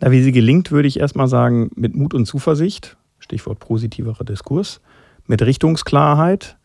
[0.00, 4.80] Na, wie sie gelingt, würde ich erstmal sagen, mit Mut und Zuversicht, Stichwort positiverer Diskurs,
[5.26, 6.56] mit Richtungsklarheit.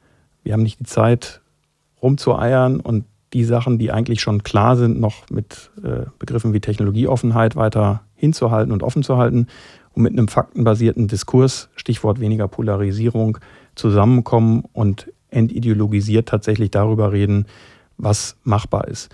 [0.43, 1.41] Wir haben nicht die Zeit,
[2.01, 7.55] rumzueiern und die Sachen, die eigentlich schon klar sind, noch mit äh, Begriffen wie Technologieoffenheit
[7.55, 9.47] weiter hinzuhalten und offen zu halten
[9.93, 13.37] und mit einem faktenbasierten Diskurs, Stichwort weniger Polarisierung,
[13.75, 17.45] zusammenkommen und entideologisiert tatsächlich darüber reden,
[17.97, 19.09] was machbar ist.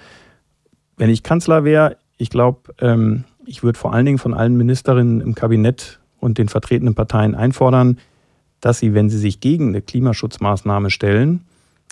[0.98, 5.22] Wenn ich Kanzler wäre, ich glaube, ähm, ich würde vor allen Dingen von allen Ministerinnen
[5.22, 7.98] im Kabinett und den vertretenen Parteien einfordern,
[8.62, 11.42] dass sie, wenn sie sich gegen eine Klimaschutzmaßnahme stellen,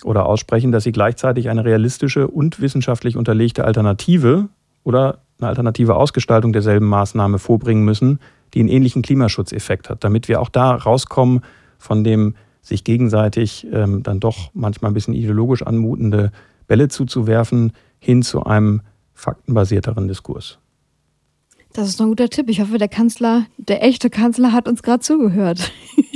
[0.05, 4.49] oder aussprechen, dass sie gleichzeitig eine realistische und wissenschaftlich unterlegte Alternative
[4.83, 8.19] oder eine alternative Ausgestaltung derselben Maßnahme vorbringen müssen,
[8.53, 11.41] die einen ähnlichen Klimaschutzeffekt hat, damit wir auch da rauskommen
[11.83, 16.31] von dem sich gegenseitig ähm, dann doch manchmal ein bisschen ideologisch anmutende
[16.67, 18.81] Bälle zuzuwerfen, hin zu einem
[19.13, 20.59] faktenbasierteren Diskurs.
[21.73, 22.49] Das ist ein guter Tipp.
[22.49, 25.71] Ich hoffe, der Kanzler, der echte Kanzler hat uns gerade zugehört.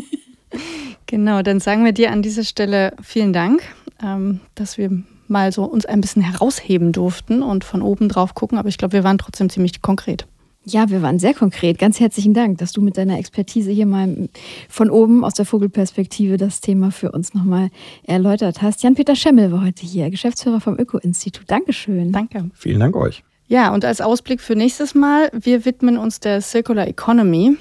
[1.08, 3.62] Genau, dann sagen wir dir an dieser Stelle vielen Dank,
[4.03, 4.91] ähm, dass wir
[5.28, 8.58] mal so uns ein bisschen herausheben durften und von oben drauf gucken.
[8.58, 10.28] Aber ich glaube, wir waren trotzdem ziemlich konkret.
[10.66, 11.80] Ja, wir waren sehr konkret.
[11.80, 14.28] Ganz herzlichen Dank, dass du mit deiner Expertise hier mal
[14.68, 17.70] von oben aus der Vogelperspektive das Thema für uns nochmal
[18.03, 18.84] erläutert hast.
[18.84, 21.45] Jan-Peter Schemmel war heute hier, Geschäftsführer vom Öko-Institut.
[21.49, 22.12] Dankeschön.
[22.12, 22.49] Danke.
[22.53, 23.24] Vielen Dank euch.
[23.47, 27.55] Ja, und als Ausblick für nächstes Mal, wir widmen uns der Circular Economy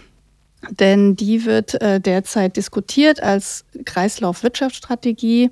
[0.71, 5.51] denn die wird äh, derzeit diskutiert als Kreislaufwirtschaftsstrategie.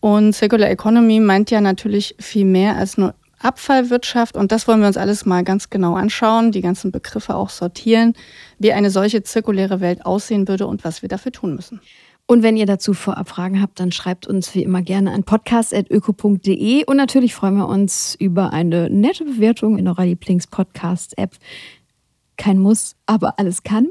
[0.00, 4.36] Und Circular Economy meint ja natürlich viel mehr als nur Abfallwirtschaft.
[4.36, 8.14] Und das wollen wir uns alles mal ganz genau anschauen, die ganzen Begriffe auch sortieren,
[8.58, 11.80] wie eine solche zirkuläre Welt aussehen würde und was wir dafür tun müssen.
[12.30, 16.84] Und wenn ihr dazu vorab Fragen habt, dann schreibt uns wie immer gerne an podcast.öko.de.
[16.84, 21.30] Und natürlich freuen wir uns über eine nette Bewertung in eurer Lieblings-Podcast-App
[22.38, 23.88] kein Muss, aber alles kann.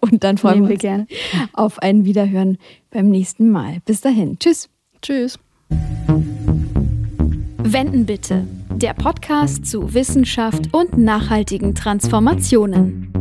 [0.00, 1.06] Und dann freuen wir uns gerne.
[1.52, 2.58] auf ein Wiederhören
[2.90, 3.78] beim nächsten Mal.
[3.84, 4.38] Bis dahin.
[4.40, 4.68] Tschüss.
[5.02, 5.38] Tschüss.
[7.58, 8.46] Wenden bitte.
[8.70, 13.12] Der Podcast zu Wissenschaft und nachhaltigen Transformationen.